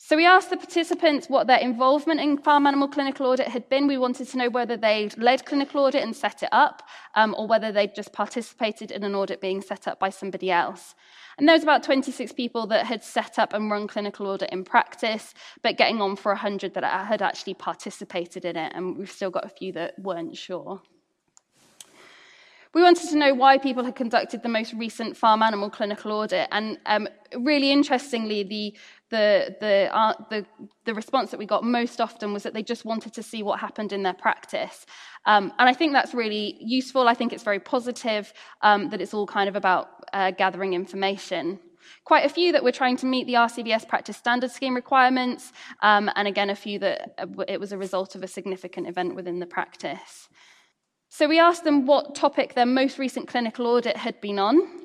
So 0.08 0.16
we 0.16 0.28
asked 0.28 0.52
the 0.52 0.58
participants 0.58 1.30
what 1.30 1.48
their 1.48 1.58
involvement 1.58 2.20
in 2.22 2.38
farm 2.38 2.68
animal 2.68 2.88
clinical 2.88 3.26
audit 3.26 3.48
had 3.48 3.68
been. 3.70 3.88
We 3.88 3.98
wanted 3.98 4.28
to 4.28 4.38
know 4.38 4.52
whether 4.52 4.78
they'd 4.78 5.18
led 5.18 5.48
clinical 5.48 5.82
audit 5.84 6.04
and 6.04 6.16
set 6.16 6.44
it 6.44 6.50
up, 6.52 6.84
um, 7.16 7.34
or 7.36 7.48
whether 7.48 7.72
they'd 7.72 7.96
just 7.96 8.14
participated 8.14 8.92
in 8.92 9.04
an 9.04 9.16
audit 9.16 9.42
being 9.42 9.64
set 9.64 9.88
up 9.88 10.00
by 10.00 10.12
somebody 10.12 10.52
else. 10.52 10.94
And 11.40 11.48
there 11.48 11.56
was 11.56 11.64
about 11.64 11.82
26 11.82 12.34
people 12.34 12.68
that 12.68 12.86
had 12.86 13.04
set 13.04 13.40
up 13.40 13.54
and 13.54 13.72
run 13.72 13.88
clinical 13.88 14.28
audit 14.28 14.52
in 14.52 14.64
practice, 14.64 15.34
but 15.64 15.76
getting 15.76 16.00
on 16.00 16.18
for 16.18 16.34
100 16.34 16.76
that 16.76 16.84
had 16.84 17.24
actually 17.24 17.56
participated 17.56 18.46
in 18.46 18.56
it, 18.58 18.74
and 18.76 19.00
we've 19.00 19.10
still 19.10 19.32
got 19.32 19.44
a 19.44 19.50
few 19.50 19.72
that 19.72 19.98
weren't 19.98 20.38
sure. 20.38 20.84
We 22.76 22.84
wanted 22.84 23.08
to 23.08 23.16
know 23.16 23.34
why 23.34 23.58
people 23.58 23.86
had 23.86 23.96
conducted 23.96 24.44
the 24.44 24.50
most 24.50 24.74
recent 24.74 25.16
farm 25.16 25.42
animal 25.42 25.70
clinical 25.70 26.12
audit, 26.12 26.50
and 26.52 26.78
um, 26.86 27.08
really 27.34 27.72
interestingly, 27.72 28.44
the 28.44 28.76
the, 29.16 29.56
the, 29.60 29.96
uh, 29.96 30.14
the, 30.30 30.46
the, 30.86 30.94
response 30.94 31.32
that 31.32 31.40
we 31.40 31.46
got 31.46 31.64
most 31.64 32.02
often 32.02 32.34
was 32.34 32.44
that 32.44 32.54
they 32.54 32.64
just 32.64 32.84
wanted 32.86 33.14
to 33.14 33.24
see 33.24 33.42
what 33.44 33.60
happened 33.60 33.92
in 33.94 34.04
their 34.04 34.14
practice. 34.14 34.86
Um, 35.26 35.54
and 35.58 35.70
I 35.70 35.74
think 35.74 35.94
that's 35.94 36.14
really 36.14 36.58
useful. 36.60 37.08
I 37.08 37.14
think 37.14 37.32
it's 37.32 37.44
very 37.52 37.60
positive 37.60 38.34
um, 38.62 38.90
that 38.90 39.02
it's 39.02 39.14
all 39.14 39.28
kind 39.28 39.48
of 39.48 39.56
about 39.56 39.86
uh, 40.14 40.32
gathering 40.32 40.74
information. 40.74 41.60
Quite 42.04 42.26
a 42.26 42.30
few 42.30 42.52
that 42.52 42.64
were 42.64 42.72
trying 42.72 42.98
to 42.98 43.06
meet 43.06 43.26
the 43.28 43.36
RCVS 43.36 43.88
practice 43.88 44.18
standard 44.18 44.52
scheme 44.52 44.76
requirements, 44.76 45.54
um, 45.82 46.12
and 46.16 46.28
again, 46.28 46.50
a 46.50 46.56
few 46.56 46.78
that 46.80 47.16
uh, 47.18 47.44
it 47.48 47.60
was 47.60 47.72
a 47.72 47.78
result 47.78 48.16
of 48.16 48.24
a 48.24 48.28
significant 48.28 48.88
event 48.88 49.16
within 49.16 49.40
the 49.40 49.46
practice. 49.46 50.30
So 51.10 51.28
we 51.28 51.40
asked 51.40 51.64
them 51.64 51.86
what 51.86 52.14
topic 52.14 52.56
their 52.56 52.66
most 52.66 53.00
recent 53.00 53.28
clinical 53.28 53.68
audit 53.68 53.96
had 53.96 54.20
been 54.20 54.40
on, 54.40 54.85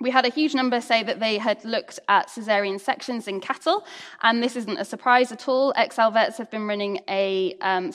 we 0.00 0.10
had 0.10 0.24
a 0.24 0.30
huge 0.30 0.54
number 0.54 0.80
say 0.80 1.02
that 1.02 1.20
they 1.20 1.38
had 1.38 1.64
looked 1.64 1.98
at 2.08 2.30
caesarean 2.32 2.78
sections 2.78 3.26
in 3.26 3.40
cattle, 3.40 3.84
and 4.22 4.42
this 4.42 4.56
isn't 4.56 4.78
a 4.78 4.84
surprise 4.84 5.32
at 5.32 5.48
all. 5.48 5.72
XL 5.74 6.10
Vets 6.10 6.38
have 6.38 6.50
been 6.50 6.66
running 6.66 7.00
a 7.08 7.56
um, 7.60 7.92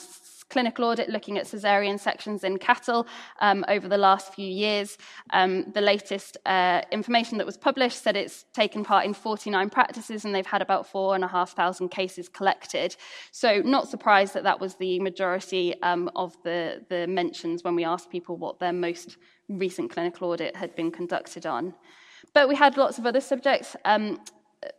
clinical 0.50 0.84
audit 0.84 1.08
looking 1.08 1.38
at 1.38 1.50
caesarean 1.50 1.98
sections 1.98 2.44
in 2.44 2.58
cattle 2.58 3.06
um, 3.40 3.64
over 3.68 3.88
the 3.88 3.98
last 3.98 4.34
few 4.34 4.46
years. 4.46 4.98
Um, 5.30 5.72
the 5.72 5.80
latest 5.80 6.36
uh, 6.46 6.82
information 6.92 7.38
that 7.38 7.46
was 7.46 7.56
published 7.56 8.02
said 8.02 8.16
it's 8.16 8.44
taken 8.52 8.84
part 8.84 9.04
in 9.04 9.14
49 9.14 9.70
practices 9.70 10.24
and 10.24 10.34
they've 10.34 10.46
had 10.46 10.62
about 10.62 10.86
4,500 10.86 11.90
cases 11.90 12.28
collected. 12.28 12.94
So, 13.32 13.62
not 13.62 13.88
surprised 13.88 14.34
that 14.34 14.44
that 14.44 14.60
was 14.60 14.76
the 14.76 15.00
majority 15.00 15.80
um, 15.82 16.10
of 16.14 16.36
the, 16.44 16.84
the 16.88 17.06
mentions 17.06 17.64
when 17.64 17.74
we 17.74 17.84
asked 17.84 18.10
people 18.10 18.36
what 18.36 18.60
their 18.60 18.72
most 18.72 19.16
recent 19.48 19.90
clinical 19.90 20.30
audit 20.30 20.56
had 20.56 20.74
been 20.74 20.90
conducted 20.90 21.46
on. 21.46 21.74
But 22.32 22.48
we 22.48 22.54
had 22.54 22.76
lots 22.76 22.98
of 22.98 23.06
other 23.06 23.20
subjects. 23.20 23.76
Um, 23.84 24.20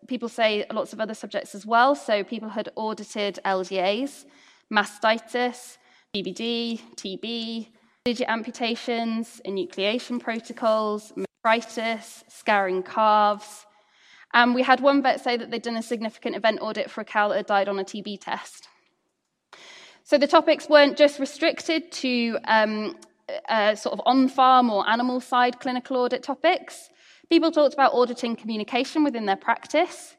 people 0.08 0.30
say 0.30 0.66
lots 0.72 0.94
of 0.94 1.00
other 1.00 1.14
subjects 1.14 1.56
as 1.56 1.66
well. 1.66 1.96
So 1.96 2.24
people 2.24 2.50
had 2.50 2.70
audited 2.76 3.40
LDAs, 3.46 4.26
mastitis, 4.72 5.78
BVD, 6.14 6.82
TB, 6.96 7.68
digit 8.06 8.30
amputations, 8.30 9.42
enucleation 9.46 10.20
protocols, 10.20 11.14
metritis, 11.16 12.24
scarring 12.28 12.84
calves. 12.84 13.66
And 14.34 14.54
we 14.54 14.64
had 14.64 14.80
one 14.80 15.02
vet 15.02 15.22
say 15.24 15.38
that 15.38 15.50
they'd 15.50 15.62
done 15.62 15.78
a 15.78 15.84
significant 15.84 16.36
event 16.36 16.60
audit 16.62 16.92
for 16.92 17.02
a 17.02 17.06
cow 17.06 17.30
that 17.30 17.38
had 17.38 17.46
died 17.46 17.70
on 17.70 17.80
a 17.80 17.84
TB 17.84 18.20
test. 18.22 18.68
So 20.04 20.18
the 20.18 20.28
topics 20.28 20.70
weren't 20.70 20.98
just 20.98 21.20
restricted 21.20 21.92
to 21.94 22.38
um, 22.46 22.96
uh, 23.50 23.76
sort 23.76 23.94
of 23.94 24.02
on 24.06 24.28
farm 24.28 24.70
or 24.70 24.88
animal 24.88 25.20
side 25.20 25.60
clinical 25.60 25.98
audit 25.98 26.24
topics. 26.24 26.90
People 27.30 27.52
talked 27.52 27.74
about 27.74 27.94
auditing 27.94 28.36
communication 28.36 29.04
within 29.04 29.26
their 29.26 29.36
practice. 29.36 30.16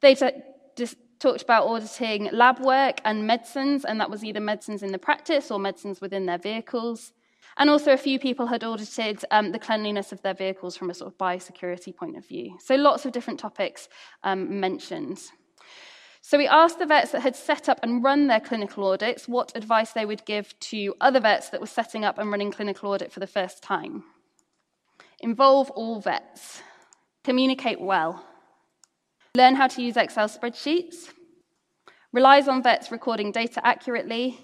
They 0.00 0.14
t- 0.14 0.30
just 0.76 0.96
talked 1.18 1.42
about 1.42 1.66
auditing 1.66 2.28
lab 2.32 2.58
work 2.60 3.00
and 3.04 3.26
medicines, 3.26 3.84
and 3.84 4.00
that 4.00 4.10
was 4.10 4.24
either 4.24 4.40
medicines 4.40 4.82
in 4.82 4.92
the 4.92 4.98
practice 4.98 5.50
or 5.50 5.58
medicines 5.58 6.00
within 6.00 6.26
their 6.26 6.38
vehicles. 6.38 7.12
And 7.56 7.68
also, 7.68 7.92
a 7.92 7.96
few 7.96 8.18
people 8.18 8.46
had 8.46 8.64
audited 8.64 9.24
um, 9.30 9.52
the 9.52 9.58
cleanliness 9.58 10.12
of 10.12 10.22
their 10.22 10.34
vehicles 10.34 10.76
from 10.76 10.88
a 10.88 10.94
sort 10.94 11.12
of 11.12 11.18
biosecurity 11.18 11.94
point 11.94 12.16
of 12.16 12.26
view. 12.26 12.56
So, 12.58 12.74
lots 12.76 13.04
of 13.04 13.12
different 13.12 13.40
topics 13.40 13.88
um, 14.22 14.60
mentioned. 14.60 15.20
So 16.30 16.38
we 16.38 16.46
asked 16.46 16.78
the 16.78 16.86
vets 16.86 17.10
that 17.10 17.22
had 17.22 17.34
set 17.34 17.68
up 17.68 17.80
and 17.82 18.04
run 18.04 18.28
their 18.28 18.38
clinical 18.38 18.86
audits 18.86 19.26
what 19.26 19.50
advice 19.56 19.90
they 19.90 20.06
would 20.06 20.24
give 20.24 20.56
to 20.60 20.94
other 21.00 21.18
vets 21.18 21.48
that 21.48 21.60
were 21.60 21.66
setting 21.66 22.04
up 22.04 22.18
and 22.18 22.30
running 22.30 22.52
clinical 22.52 22.92
audit 22.92 23.10
for 23.10 23.18
the 23.18 23.26
first 23.26 23.64
time. 23.64 24.04
Involve 25.18 25.70
all 25.70 26.00
vets. 26.00 26.62
Communicate 27.24 27.80
well. 27.80 28.24
Learn 29.34 29.56
how 29.56 29.66
to 29.66 29.82
use 29.82 29.96
Excel 29.96 30.28
spreadsheets. 30.28 31.12
Relies 32.12 32.46
on 32.46 32.62
vets 32.62 32.92
recording 32.92 33.32
data 33.32 33.60
accurately. 33.66 34.38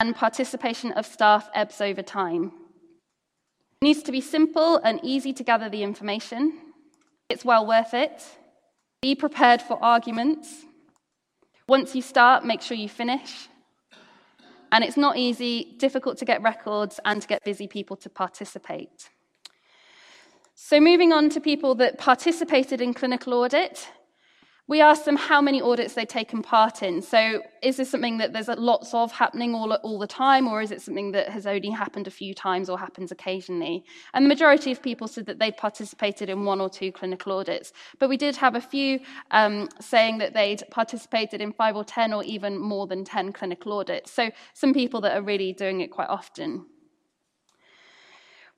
And 0.00 0.16
participation 0.16 0.92
of 0.92 1.04
staff 1.04 1.50
ebbs 1.54 1.82
over 1.82 2.00
time. 2.00 2.52
It 3.82 3.84
needs 3.84 4.02
to 4.04 4.12
be 4.12 4.22
simple 4.22 4.78
and 4.78 4.98
easy 5.02 5.34
to 5.34 5.44
gather 5.44 5.68
the 5.68 5.82
information. 5.82 6.58
It's 7.28 7.44
well 7.44 7.66
worth 7.66 7.92
it. 7.92 8.24
Be 9.02 9.14
prepared 9.14 9.60
for 9.60 9.78
arguments. 9.84 10.64
Once 11.68 11.94
you 11.94 12.00
start, 12.00 12.46
make 12.46 12.62
sure 12.62 12.76
you 12.76 12.88
finish. 12.88 13.48
And 14.72 14.82
it's 14.82 14.96
not 14.96 15.18
easy, 15.18 15.76
difficult 15.78 16.16
to 16.18 16.24
get 16.24 16.42
records 16.42 16.98
and 17.04 17.20
to 17.20 17.28
get 17.28 17.44
busy 17.44 17.66
people 17.68 17.94
to 17.96 18.08
participate. 18.08 19.10
So, 20.54 20.80
moving 20.80 21.12
on 21.12 21.28
to 21.30 21.40
people 21.40 21.74
that 21.76 21.98
participated 21.98 22.80
in 22.80 22.94
clinical 22.94 23.34
audit, 23.34 23.88
we 24.68 24.82
asked 24.82 25.06
them 25.06 25.16
how 25.16 25.40
many 25.40 25.62
audits 25.62 25.94
they'd 25.94 26.08
taken 26.08 26.42
part 26.42 26.82
in. 26.82 27.00
So, 27.00 27.42
is 27.62 27.78
this 27.78 27.90
something 27.90 28.18
that 28.18 28.34
there's 28.34 28.48
lots 28.48 28.92
of 28.92 29.10
happening 29.10 29.54
all, 29.54 29.72
all 29.72 29.98
the 29.98 30.06
time, 30.06 30.46
or 30.46 30.60
is 30.60 30.70
it 30.70 30.82
something 30.82 31.12
that 31.12 31.30
has 31.30 31.46
only 31.46 31.70
happened 31.70 32.06
a 32.06 32.10
few 32.10 32.34
times 32.34 32.68
or 32.68 32.78
happens 32.78 33.10
occasionally? 33.10 33.84
And 34.12 34.26
the 34.26 34.28
majority 34.28 34.70
of 34.70 34.82
people 34.82 35.08
said 35.08 35.24
that 35.26 35.38
they'd 35.38 35.56
participated 35.56 36.28
in 36.28 36.44
one 36.44 36.60
or 36.60 36.68
two 36.68 36.92
clinical 36.92 37.32
audits. 37.32 37.72
But 37.98 38.10
we 38.10 38.18
did 38.18 38.36
have 38.36 38.54
a 38.54 38.60
few 38.60 39.00
um, 39.30 39.70
saying 39.80 40.18
that 40.18 40.34
they'd 40.34 40.62
participated 40.70 41.40
in 41.40 41.52
five 41.52 41.74
or 41.74 41.84
10 41.84 42.12
or 42.12 42.22
even 42.24 42.58
more 42.58 42.86
than 42.86 43.04
10 43.04 43.32
clinical 43.32 43.72
audits. 43.72 44.12
So, 44.12 44.30
some 44.52 44.74
people 44.74 45.00
that 45.00 45.16
are 45.16 45.22
really 45.22 45.54
doing 45.54 45.80
it 45.80 45.90
quite 45.90 46.10
often. 46.10 46.66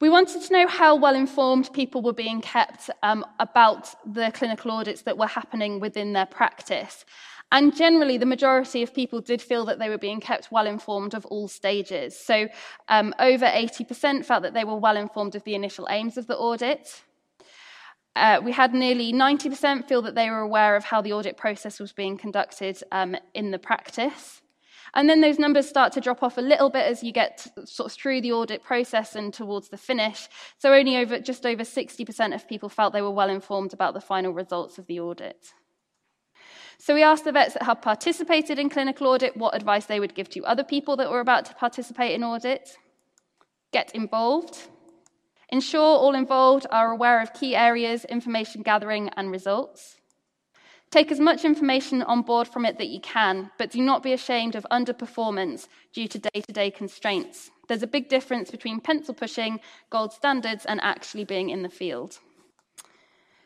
We 0.01 0.09
wanted 0.09 0.41
to 0.41 0.53
know 0.55 0.67
how 0.67 0.97
well 0.97 1.15
informed 1.15 1.71
people 1.75 2.01
were 2.01 2.15
being 2.15 2.41
kept 2.41 2.89
um, 3.03 3.23
about 3.39 3.95
the 4.11 4.31
clinical 4.33 4.71
audits 4.71 5.03
that 5.03 5.19
were 5.19 5.27
happening 5.27 5.79
within 5.79 6.15
their 6.15 6.25
practice. 6.25 7.05
And 7.53 7.77
generally, 7.77 8.17
the 8.17 8.25
majority 8.25 8.83
of 8.83 8.95
people 8.95 9.21
did 9.21 9.43
feel 9.43 9.67
that 9.67 9.79
they 9.79 9.91
were 9.91 9.99
being 9.99 10.21
kept 10.21 10.51
well 10.51 10.67
informed 10.67 11.13
of 11.13 11.27
all 11.27 11.49
stages. 11.49 12.19
So, 12.19 12.49
um, 12.89 13.13
over 13.19 13.45
80% 13.45 14.25
felt 14.25 14.43
that 14.45 14.55
they 14.55 14.65
were 14.65 14.77
well 14.77 14.97
informed 14.97 15.35
of 15.35 15.45
the 15.45 15.55
initial 15.55 15.87
aims 15.91 16.17
of 16.17 16.27
the 16.27 16.37
audit. 16.37 17.03
Uh, 18.17 18.41
we 18.43 18.53
had 18.53 18.73
nearly 18.73 19.13
90% 19.13 19.87
feel 19.87 20.01
that 20.03 20.15
they 20.15 20.31
were 20.31 20.41
aware 20.41 20.77
of 20.77 20.85
how 20.85 21.03
the 21.03 21.13
audit 21.13 21.37
process 21.37 21.79
was 21.79 21.93
being 21.93 22.17
conducted 22.17 22.83
um, 22.91 23.17
in 23.35 23.51
the 23.51 23.59
practice. 23.59 24.39
And 24.94 25.09
then 25.09 25.20
those 25.20 25.38
numbers 25.38 25.68
start 25.68 25.92
to 25.92 26.00
drop 26.00 26.22
off 26.22 26.38
a 26.38 26.42
little 26.42 26.70
bit 26.70 26.87
as 26.87 27.03
you 27.03 27.12
get 27.12 27.46
sort 27.64 27.92
of 27.92 27.96
through 27.96 28.20
the 28.20 28.33
audit 28.33 28.62
process 28.62 29.14
and 29.14 29.33
towards 29.33 29.68
the 29.68 29.76
finish. 29.76 30.29
So 30.59 30.72
only 30.74 30.96
over 30.96 31.20
just 31.20 31.46
over 31.46 31.62
60% 31.62 32.35
of 32.35 32.48
people 32.48 32.68
felt 32.68 32.92
they 32.92 33.03
were 33.03 33.11
well 33.11 33.31
informed 33.31 33.72
about 33.72 33.94
the 33.94 34.00
final 34.00 34.33
results 34.33 34.79
of 34.79 34.87
the 34.87 35.00
audit. 35.00 35.53
So 36.79 36.94
we 36.94 37.03
asked 37.03 37.24
the 37.24 37.33
vets 37.33 37.55
that 37.55 37.64
had 37.64 37.83
participated 37.83 38.59
in 38.59 38.70
clinical 38.70 39.07
audit 39.09 39.37
what 39.37 39.55
advice 39.55 39.85
they 39.85 40.00
would 40.00 40.14
give 40.14 40.31
to 40.31 40.44
other 40.46 40.64
people 40.64 40.96
that 40.96 41.11
were 41.11 41.20
about 41.20 41.44
to 41.46 41.55
participate 41.55 42.14
in 42.14 42.24
audit. 42.24 42.76
Get 43.70 43.94
involved. 43.94 44.68
Ensure 45.50 45.81
all 45.81 46.14
involved 46.14 46.66
are 46.70 46.90
aware 46.90 47.20
of 47.20 47.35
key 47.35 47.55
areas, 47.55 48.05
information 48.07 48.62
gathering, 48.62 49.11
and 49.11 49.31
results. 49.31 50.00
Take 50.90 51.12
as 51.12 51.20
much 51.20 51.44
information 51.44 52.03
on 52.03 52.22
board 52.22 52.48
from 52.48 52.64
it 52.64 52.76
that 52.79 52.88
you 52.88 53.00
can, 53.00 53.53
but 53.59 53.70
do 53.70 53.81
not 53.81 54.03
be 54.03 54.12
ashamed 54.12 54.57
of 54.57 54.66
underperformance 54.72 55.68
due 55.92 56.09
to 56.09 56.18
day 56.18 56.40
to 56.40 56.53
day 56.53 56.68
constraints. 56.68 57.53
There's 57.68 57.85
a 57.85 57.87
big 57.87 58.09
difference 58.09 58.50
between 58.50 58.81
pencil 58.81 59.14
pushing, 59.14 59.61
gold 59.90 60.12
standards, 60.12 60.66
and 60.66 60.81
actually 60.83 61.24
being 61.24 61.50
in 61.50 61.62
the 61.62 61.68
field. 61.68 62.18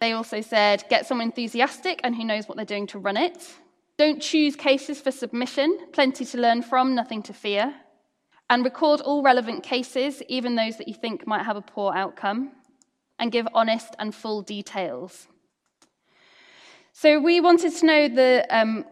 They 0.01 0.13
also 0.13 0.41
said 0.41 0.85
get 0.89 1.07
someone 1.07 1.27
enthusiastic 1.27 2.01
and 2.03 2.17
who 2.17 2.25
knows 2.25 2.49
what 2.49 2.57
they're 2.57 2.65
doing 2.65 2.87
to 2.89 2.99
run 2.99 3.19
it. 3.19 3.55
Don't 3.99 4.23
choose 4.23 4.57
cases 4.57 5.03
for 5.03 5.11
submission, 5.11 5.79
plenty 5.93 6.25
to 6.25 6.39
learn 6.39 6.63
from, 6.63 6.95
nothing 6.95 7.23
to 7.25 7.35
fear. 7.35 7.75
And 8.49 8.65
record 8.65 9.03
all 9.03 9.23
relevant 9.23 9.63
cases, 9.63 10.23
even 10.29 10.55
those 10.55 10.79
that 10.79 10.89
you 10.89 10.95
think 10.95 11.27
might 11.27 11.45
have 11.45 11.57
a 11.57 11.63
poor 11.63 11.93
outcome. 11.95 12.53
And 13.19 13.31
give 13.31 13.47
honest 13.53 13.95
and 13.99 14.15
full 14.15 14.41
details. 14.41 15.29
So 16.97 17.19
we 17.19 17.41
wanted 17.41 17.75
to 17.75 17.87
know 17.87 18.07
the 18.07 18.47
um, 18.51 18.85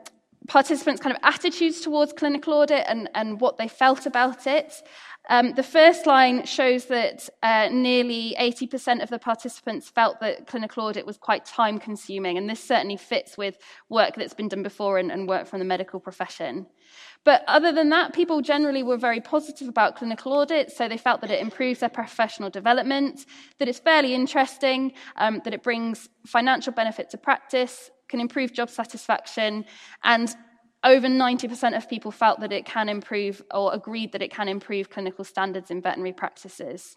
participants' 0.48 1.00
kind 1.00 1.14
of 1.14 1.22
attitudes 1.22 1.80
towards 1.80 2.12
clinical 2.12 2.52
audit 2.52 2.84
and, 2.88 3.08
and 3.14 3.40
what 3.40 3.58
they 3.58 3.68
felt 3.68 4.06
about 4.06 4.44
it. 4.48 4.82
Um, 5.30 5.52
the 5.54 5.62
first 5.62 6.04
line 6.04 6.44
shows 6.44 6.86
that 6.86 7.28
uh, 7.44 7.68
nearly 7.70 8.34
80% 8.40 9.04
of 9.04 9.08
the 9.08 9.20
participants 9.20 9.88
felt 9.88 10.18
that 10.18 10.48
clinical 10.48 10.84
audit 10.84 11.06
was 11.06 11.16
quite 11.16 11.44
time 11.44 11.78
consuming, 11.78 12.36
and 12.36 12.50
this 12.50 12.62
certainly 12.62 12.96
fits 12.96 13.38
with 13.38 13.56
work 13.88 14.16
that's 14.16 14.34
been 14.34 14.48
done 14.48 14.64
before 14.64 14.98
and, 14.98 15.12
and 15.12 15.28
work 15.28 15.46
from 15.46 15.60
the 15.60 15.64
medical 15.64 16.00
profession. 16.00 16.66
But 17.24 17.44
other 17.46 17.70
than 17.70 17.90
that, 17.90 18.12
people 18.12 18.40
generally 18.40 18.82
were 18.82 18.96
very 18.96 19.20
positive 19.20 19.68
about 19.68 19.96
clinical 19.96 20.32
audits, 20.32 20.76
so 20.76 20.88
they 20.88 20.96
felt 20.96 21.20
that 21.20 21.30
it 21.30 21.40
improves 21.40 21.80
their 21.80 21.88
professional 21.88 22.50
development, 22.50 23.26
that 23.58 23.68
it's 23.68 23.78
fairly 23.78 24.12
interesting, 24.12 24.92
um, 25.16 25.40
that 25.44 25.54
it 25.54 25.62
brings 25.62 26.08
financial 26.26 26.72
benefit 26.72 27.10
to 27.10 27.18
practice, 27.18 27.90
can 28.08 28.20
improve 28.20 28.52
job 28.52 28.70
satisfaction, 28.70 29.64
and 30.02 30.34
over 30.84 31.06
90% 31.06 31.76
of 31.76 31.88
people 31.88 32.10
felt 32.10 32.40
that 32.40 32.52
it 32.52 32.64
can 32.64 32.88
improve 32.88 33.40
or 33.54 33.72
agreed 33.72 34.10
that 34.12 34.22
it 34.22 34.32
can 34.32 34.48
improve 34.48 34.90
clinical 34.90 35.24
standards 35.24 35.70
in 35.70 35.80
veterinary 35.80 36.12
practices. 36.12 36.96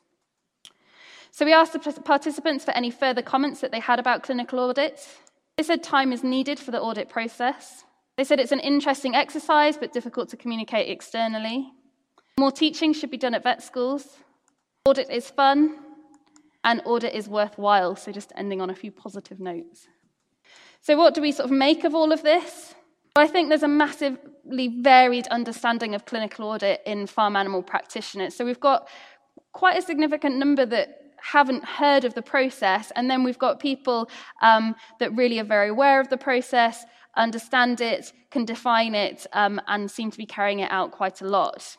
So 1.29 1.45
we 1.45 1.53
asked 1.53 1.73
the 1.73 2.01
participants 2.01 2.65
for 2.65 2.71
any 2.71 2.89
further 2.89 3.21
comments 3.21 3.61
that 3.61 3.71
they 3.71 3.79
had 3.79 3.99
about 3.99 4.23
clinical 4.23 4.59
audits. 4.59 5.19
They 5.57 5.63
said 5.63 5.83
time 5.83 6.11
is 6.11 6.23
needed 6.23 6.59
for 6.59 6.71
the 6.71 6.81
audit 6.81 7.09
process. 7.09 7.83
They 8.17 8.23
said 8.23 8.39
it's 8.39 8.51
an 8.51 8.60
interesting 8.62 9.15
exercise 9.15 9.78
but 9.78 9.93
difficult 9.93 10.30
to 10.30 10.38
communicate 10.38 10.89
externally. 10.89 11.71
More 12.39 12.51
teaching 12.51 12.93
should 12.93 13.12
be 13.12 13.17
done 13.17 13.34
at 13.34 13.43
vet 13.43 13.62
schools. 13.63 14.17
Audit 14.86 15.10
is 15.10 15.30
fun, 15.30 15.80
and 16.63 16.82
audit 16.86 17.13
is 17.13 17.28
worthwhile. 17.28 17.95
So, 17.95 18.12
just 18.12 18.32
ending 18.36 18.62
on 18.62 18.69
a 18.69 18.75
few 18.75 18.91
positive 18.91 19.39
notes. 19.39 19.88
So, 20.82 20.97
what 20.97 21.13
do 21.13 21.21
we 21.21 21.32
sort 21.32 21.45
of 21.45 21.51
make 21.51 21.84
of 21.84 21.95
all 21.95 22.12
of 22.12 22.23
this? 22.23 22.75
I 23.17 23.28
think 23.28 23.47
there's 23.47 23.63
a 23.63 23.67
massively 23.69 24.67
varied 24.67 25.28
understanding 25.28 25.95
of 25.95 26.06
clinical 26.06 26.49
audit 26.49 26.82
in 26.86 27.08
farm 27.08 27.38
animal 27.38 27.63
practitioners. 27.63 28.36
So 28.36 28.43
we've 28.43 28.60
got 28.60 28.89
quite 29.54 29.78
a 29.78 29.82
significant 29.82 30.36
number 30.36 30.65
that 30.65 31.13
haven't 31.21 31.63
heard 31.63 32.04
of 32.04 32.13
the 32.13 32.21
process, 32.21 32.91
and 32.95 33.10
then 33.10 33.23
we've 33.23 33.39
got 33.39 33.62
people 33.62 34.10
um, 34.41 34.75
that 34.99 35.15
really 35.15 35.39
are 35.39 35.45
very 35.45 35.69
aware 35.69 36.01
of 36.01 36.10
the 36.10 36.17
process, 36.17 36.84
understand 37.15 37.82
it, 37.82 38.12
can 38.32 38.45
define 38.45 38.95
it, 38.95 39.25
um, 39.34 39.62
and 39.67 39.89
seem 39.89 40.12
to 40.12 40.17
be 40.17 40.25
carrying 40.25 40.60
it 40.60 40.71
out 40.71 40.91
quite 40.91 41.21
a 41.21 41.28
lot. 41.28 41.78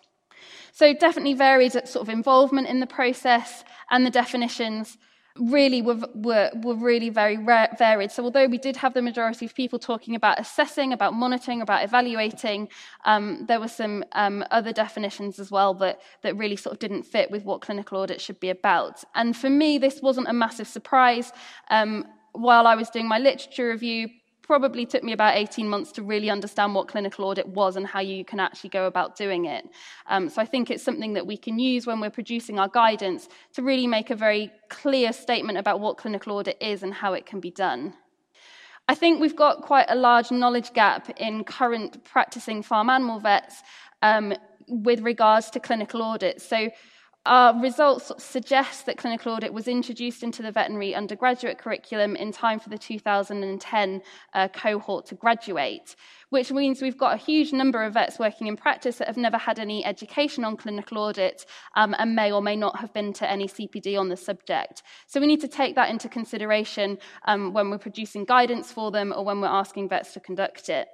So 0.72 0.92
definitely 0.92 1.34
varied 1.34 1.72
sort 1.72 1.96
of 1.96 2.08
involvement 2.08 2.68
in 2.68 2.80
the 2.80 2.86
process 2.86 3.64
and 3.90 4.04
the 4.04 4.10
definitions 4.10 4.98
really 5.38 5.82
were, 5.82 5.98
were, 6.14 6.50
were 6.62 6.74
really 6.74 7.10
very 7.10 7.36
varied. 7.36 8.10
So, 8.10 8.24
although 8.24 8.46
we 8.46 8.58
did 8.58 8.76
have 8.76 8.94
the 8.94 9.02
majority 9.02 9.46
of 9.46 9.54
people 9.54 9.78
talking 9.78 10.14
about 10.14 10.40
assessing, 10.40 10.92
about 10.92 11.14
monitoring, 11.14 11.60
about 11.60 11.84
evaluating, 11.84 12.68
um, 13.04 13.44
there 13.46 13.60
were 13.60 13.68
some 13.68 14.04
um, 14.12 14.44
other 14.50 14.72
definitions 14.72 15.38
as 15.38 15.50
well 15.50 15.74
that, 15.74 16.00
that 16.22 16.36
really 16.36 16.56
sort 16.56 16.72
of 16.74 16.78
didn't 16.78 17.02
fit 17.02 17.30
with 17.30 17.44
what 17.44 17.60
clinical 17.60 17.98
audit 17.98 18.20
should 18.20 18.40
be 18.40 18.50
about. 18.50 19.04
And 19.14 19.36
for 19.36 19.50
me, 19.50 19.78
this 19.78 20.00
wasn't 20.02 20.28
a 20.28 20.32
massive 20.32 20.68
surprise. 20.68 21.32
Um, 21.70 22.04
while 22.32 22.66
I 22.66 22.74
was 22.74 22.90
doing 22.90 23.08
my 23.08 23.18
literature 23.18 23.70
review, 23.70 24.08
probably 24.46 24.86
took 24.86 25.02
me 25.02 25.12
about 25.12 25.36
18 25.36 25.68
months 25.68 25.90
to 25.92 26.02
really 26.02 26.30
understand 26.30 26.74
what 26.74 26.88
clinical 26.88 27.24
audit 27.24 27.46
was 27.48 27.76
and 27.76 27.86
how 27.86 28.00
you 28.00 28.24
can 28.24 28.38
actually 28.38 28.70
go 28.70 28.86
about 28.86 29.16
doing 29.16 29.46
it. 29.46 29.68
Um, 30.06 30.28
so 30.28 30.40
I 30.40 30.46
think 30.46 30.70
it's 30.70 30.82
something 30.82 31.14
that 31.14 31.26
we 31.26 31.36
can 31.36 31.58
use 31.58 31.86
when 31.86 32.00
we're 32.00 32.10
producing 32.10 32.58
our 32.58 32.68
guidance 32.68 33.28
to 33.54 33.62
really 33.62 33.86
make 33.86 34.10
a 34.10 34.16
very 34.16 34.52
clear 34.68 35.12
statement 35.12 35.58
about 35.58 35.80
what 35.80 35.98
clinical 35.98 36.36
audit 36.36 36.56
is 36.60 36.82
and 36.82 36.94
how 36.94 37.12
it 37.12 37.26
can 37.26 37.40
be 37.40 37.50
done. 37.50 37.94
I 38.88 38.94
think 38.94 39.20
we've 39.20 39.34
got 39.34 39.62
quite 39.62 39.86
a 39.88 39.96
large 39.96 40.30
knowledge 40.30 40.72
gap 40.72 41.10
in 41.18 41.42
current 41.42 42.04
practicing 42.04 42.62
farm 42.62 42.88
animal 42.88 43.18
vets 43.18 43.62
um, 44.02 44.32
with 44.68 45.00
regards 45.00 45.50
to 45.50 45.60
clinical 45.60 46.02
audit. 46.02 46.40
So 46.40 46.70
our 47.26 47.60
results 47.60 48.12
suggest 48.18 48.86
that 48.86 48.96
clinical 48.96 49.32
audit 49.32 49.52
was 49.52 49.68
introduced 49.68 50.22
into 50.22 50.42
the 50.42 50.52
veterinary 50.52 50.94
undergraduate 50.94 51.58
curriculum 51.58 52.14
in 52.16 52.32
time 52.32 52.60
for 52.60 52.68
the 52.68 52.78
2010 52.78 54.02
uh, 54.34 54.48
cohort 54.48 55.06
to 55.06 55.14
graduate, 55.14 55.96
which 56.30 56.52
means 56.52 56.80
we've 56.80 56.96
got 56.96 57.14
a 57.14 57.16
huge 57.16 57.52
number 57.52 57.82
of 57.82 57.94
vets 57.94 58.18
working 58.18 58.46
in 58.46 58.56
practice 58.56 58.96
that 58.98 59.08
have 59.08 59.16
never 59.16 59.36
had 59.36 59.58
any 59.58 59.84
education 59.84 60.44
on 60.44 60.56
clinical 60.56 60.98
audit 60.98 61.44
um, 61.74 61.94
and 61.98 62.14
may 62.14 62.30
or 62.30 62.40
may 62.40 62.56
not 62.56 62.78
have 62.78 62.92
been 62.92 63.12
to 63.12 63.30
any 63.30 63.48
CPD 63.48 63.98
on 63.98 64.08
the 64.08 64.16
subject. 64.16 64.82
So 65.06 65.20
we 65.20 65.26
need 65.26 65.40
to 65.40 65.48
take 65.48 65.74
that 65.74 65.90
into 65.90 66.08
consideration 66.08 66.98
um, 67.26 67.52
when 67.52 67.70
we're 67.70 67.78
producing 67.78 68.24
guidance 68.24 68.70
for 68.70 68.90
them 68.90 69.12
or 69.14 69.24
when 69.24 69.40
we're 69.40 69.48
asking 69.48 69.88
vets 69.88 70.12
to 70.14 70.20
conduct 70.20 70.68
it. 70.68 70.88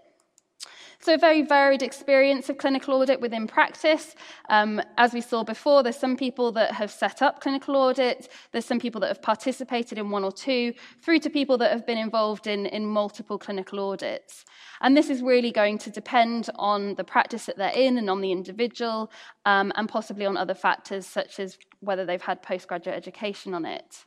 So, 1.05 1.15
a 1.15 1.19
very 1.19 1.43
varied 1.43 1.83
experience 1.83 2.49
of 2.49 2.59
clinical 2.59 2.95
audit 2.95 3.21
within 3.21 3.49
practice. 3.49 4.15
Um, 4.49 4.81
as 4.97 5.13
we 5.13 5.21
saw 5.21 5.43
before, 5.43 5.83
there's 5.83 5.99
some 5.99 6.17
people 6.17 6.53
that 6.53 6.71
have 6.75 6.93
set 6.93 7.23
up 7.23 7.41
clinical 7.41 7.75
audit, 7.75 8.29
there's 8.53 8.65
some 8.65 8.79
people 8.79 9.01
that 9.01 9.09
have 9.09 9.21
participated 9.21 9.99
in 9.99 10.11
one 10.11 10.23
or 10.23 10.31
two, 10.31 10.73
through 11.03 11.19
to 11.19 11.29
people 11.29 11.59
that 11.59 11.73
have 11.73 11.85
been 11.85 11.99
involved 11.99 12.47
in, 12.47 12.67
in 12.67 12.87
multiple 12.87 13.37
clinical 13.37 13.81
audits. 13.81 14.45
And 14.81 14.97
this 14.97 15.11
is 15.11 15.23
really 15.23 15.51
going 15.51 15.79
to 15.79 15.91
depend 15.91 16.51
on 16.55 16.95
the 16.95 17.03
practice 17.03 17.47
that 17.47 17.59
they're 17.59 17.71
in 17.71 17.99
and 17.99 18.09
on 18.09 18.21
the 18.21 18.31
individual, 18.31 19.11
um, 19.45 19.73
and 19.75 19.89
possibly 19.89 20.25
on 20.25 20.37
other 20.37 20.55
factors 20.55 21.05
such 21.05 21.41
as 21.41 21.59
whether 21.81 22.07
they've 22.07 22.23
had 22.23 22.43
postgraduate 22.43 22.97
education 22.97 23.55
on 23.55 23.65
it. 23.65 24.05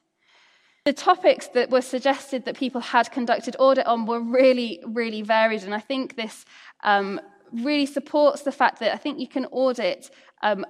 The 0.86 0.94
topics 0.94 1.48
that 1.56 1.72
were 1.72 1.82
suggested 1.82 2.46
that 2.46 2.56
people 2.56 2.80
had 2.80 3.12
conducted 3.12 3.56
audit 3.58 3.88
on 3.88 4.06
were 4.06 4.22
really, 4.22 4.84
really 4.86 5.24
varied, 5.24 5.64
and 5.64 5.74
I 5.74 5.80
think 5.80 6.16
this 6.16 6.46
um, 6.84 7.20
really 7.52 7.88
supports 7.88 8.44
the 8.44 8.52
fact 8.52 8.80
that 8.82 8.94
I 8.94 8.98
think 8.98 9.20
you 9.20 9.28
can 9.28 9.46
audit 9.48 10.12
um, 10.44 10.64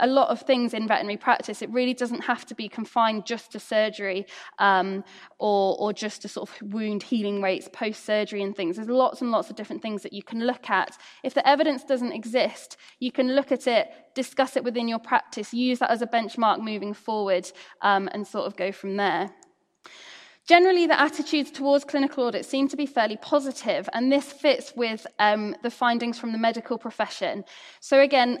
a 0.00 0.06
lot 0.06 0.30
of 0.30 0.40
things 0.40 0.72
in 0.72 0.88
veterinary 0.88 1.18
practice. 1.18 1.60
It 1.60 1.70
really 1.70 1.92
doesn't 1.92 2.22
have 2.22 2.46
to 2.46 2.54
be 2.54 2.68
confined 2.70 3.26
just 3.26 3.52
to 3.52 3.60
surgery 3.60 4.26
um, 4.58 5.04
or, 5.38 5.76
or 5.78 5.92
just 5.92 6.22
to 6.22 6.28
sort 6.28 6.48
of 6.48 6.72
wound 6.72 7.02
healing 7.02 7.42
rates 7.42 7.68
post 7.70 8.04
surgery 8.04 8.42
and 8.42 8.56
things. 8.56 8.76
There's 8.76 8.88
lots 8.88 9.20
and 9.20 9.30
lots 9.30 9.50
of 9.50 9.56
different 9.56 9.82
things 9.82 10.02
that 10.02 10.14
you 10.14 10.22
can 10.22 10.46
look 10.46 10.70
at. 10.70 10.96
If 11.22 11.34
the 11.34 11.46
evidence 11.46 11.84
doesn't 11.84 12.12
exist, 12.12 12.78
you 12.98 13.12
can 13.12 13.36
look 13.36 13.52
at 13.52 13.66
it, 13.66 13.88
discuss 14.14 14.56
it 14.56 14.64
within 14.64 14.88
your 14.88 14.98
practice, 14.98 15.52
use 15.52 15.80
that 15.80 15.90
as 15.90 16.00
a 16.00 16.06
benchmark 16.06 16.60
moving 16.60 16.94
forward, 16.94 17.50
um, 17.82 18.08
and 18.12 18.26
sort 18.26 18.46
of 18.46 18.56
go 18.56 18.72
from 18.72 18.96
there. 18.96 19.30
Generally, 20.48 20.88
the 20.88 21.00
attitudes 21.00 21.50
towards 21.50 21.84
clinical 21.84 22.24
audit 22.24 22.44
seem 22.44 22.66
to 22.68 22.76
be 22.76 22.86
fairly 22.86 23.16
positive, 23.16 23.88
and 23.92 24.10
this 24.10 24.32
fits 24.32 24.72
with 24.74 25.06
um, 25.18 25.54
the 25.62 25.70
findings 25.70 26.18
from 26.18 26.32
the 26.32 26.38
medical 26.38 26.76
profession. 26.76 27.44
So, 27.78 28.00
again, 28.00 28.38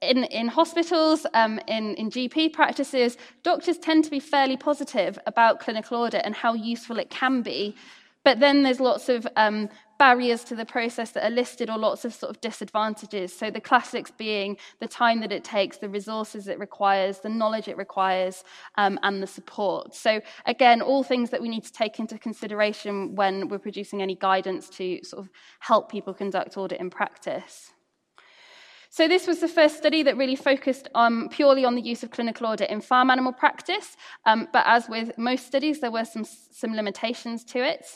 in, 0.00 0.24
in 0.24 0.48
hospitals, 0.48 1.26
um, 1.34 1.60
in, 1.68 1.94
in 1.96 2.10
GP 2.10 2.54
practices, 2.54 3.18
doctors 3.42 3.76
tend 3.76 4.04
to 4.04 4.10
be 4.10 4.20
fairly 4.20 4.56
positive 4.56 5.18
about 5.26 5.60
clinical 5.60 5.98
audit 5.98 6.22
and 6.24 6.34
how 6.34 6.54
useful 6.54 6.98
it 6.98 7.10
can 7.10 7.42
be. 7.42 7.76
But 8.24 8.40
then 8.40 8.62
there's 8.62 8.80
lots 8.80 9.08
of 9.08 9.26
um, 9.36 9.70
barriers 9.98 10.44
to 10.44 10.54
the 10.54 10.64
process 10.64 11.10
that 11.12 11.24
are 11.24 11.30
listed 11.30 11.70
or 11.70 11.78
lots 11.78 12.04
of 12.04 12.12
sort 12.12 12.30
of 12.30 12.40
disadvantages. 12.40 13.36
So 13.36 13.50
the 13.50 13.60
classics 13.60 14.10
being 14.10 14.56
the 14.78 14.88
time 14.88 15.20
that 15.20 15.32
it 15.32 15.44
takes, 15.44 15.78
the 15.78 15.88
resources 15.88 16.48
it 16.48 16.58
requires, 16.58 17.18
the 17.18 17.28
knowledge 17.28 17.68
it 17.68 17.76
requires, 17.76 18.44
um, 18.76 18.98
and 19.02 19.22
the 19.22 19.26
support. 19.26 19.94
So 19.94 20.20
again, 20.46 20.82
all 20.82 21.02
things 21.02 21.30
that 21.30 21.40
we 21.40 21.48
need 21.48 21.64
to 21.64 21.72
take 21.72 21.98
into 21.98 22.18
consideration 22.18 23.14
when 23.14 23.48
we're 23.48 23.58
producing 23.58 24.02
any 24.02 24.14
guidance 24.14 24.68
to 24.70 25.02
sort 25.04 25.24
of 25.24 25.30
help 25.60 25.90
people 25.90 26.12
conduct 26.12 26.56
audit 26.56 26.80
in 26.80 26.90
practice. 26.90 27.72
So, 28.92 29.06
this 29.06 29.28
was 29.28 29.38
the 29.38 29.46
first 29.46 29.76
study 29.76 30.02
that 30.02 30.16
really 30.16 30.34
focused 30.34 30.88
um, 30.96 31.28
purely 31.30 31.64
on 31.64 31.76
the 31.76 31.80
use 31.80 32.02
of 32.02 32.10
clinical 32.10 32.48
audit 32.48 32.70
in 32.70 32.80
farm 32.80 33.08
animal 33.08 33.32
practice. 33.32 33.96
Um, 34.26 34.48
but 34.52 34.64
as 34.66 34.88
with 34.88 35.16
most 35.16 35.46
studies, 35.46 35.78
there 35.78 35.92
were 35.92 36.04
some, 36.04 36.24
some 36.24 36.74
limitations 36.74 37.44
to 37.44 37.64
it. 37.64 37.86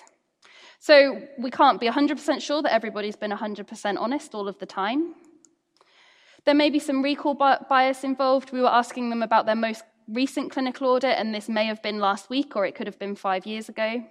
So 0.84 1.22
we 1.38 1.50
can't 1.50 1.80
be 1.80 1.88
100% 1.88 2.42
sure 2.42 2.60
that 2.60 2.70
everybody's 2.70 3.16
been 3.16 3.30
100% 3.30 3.98
honest 3.98 4.34
all 4.34 4.48
of 4.48 4.58
the 4.58 4.66
time. 4.66 5.14
There 6.44 6.54
may 6.54 6.68
be 6.68 6.78
some 6.78 7.02
recall 7.02 7.32
bias 7.32 8.04
involved. 8.04 8.52
We 8.52 8.60
were 8.60 8.68
asking 8.68 9.08
them 9.08 9.22
about 9.22 9.46
their 9.46 9.56
most 9.56 9.82
recent 10.08 10.52
clinical 10.52 10.88
audit, 10.88 11.16
and 11.16 11.34
this 11.34 11.48
may 11.48 11.64
have 11.64 11.82
been 11.82 12.00
last 12.00 12.28
week 12.28 12.54
or 12.54 12.66
it 12.66 12.74
could 12.74 12.86
have 12.86 12.98
been 12.98 13.16
five 13.16 13.46
years 13.46 13.70
ago. 13.70 14.04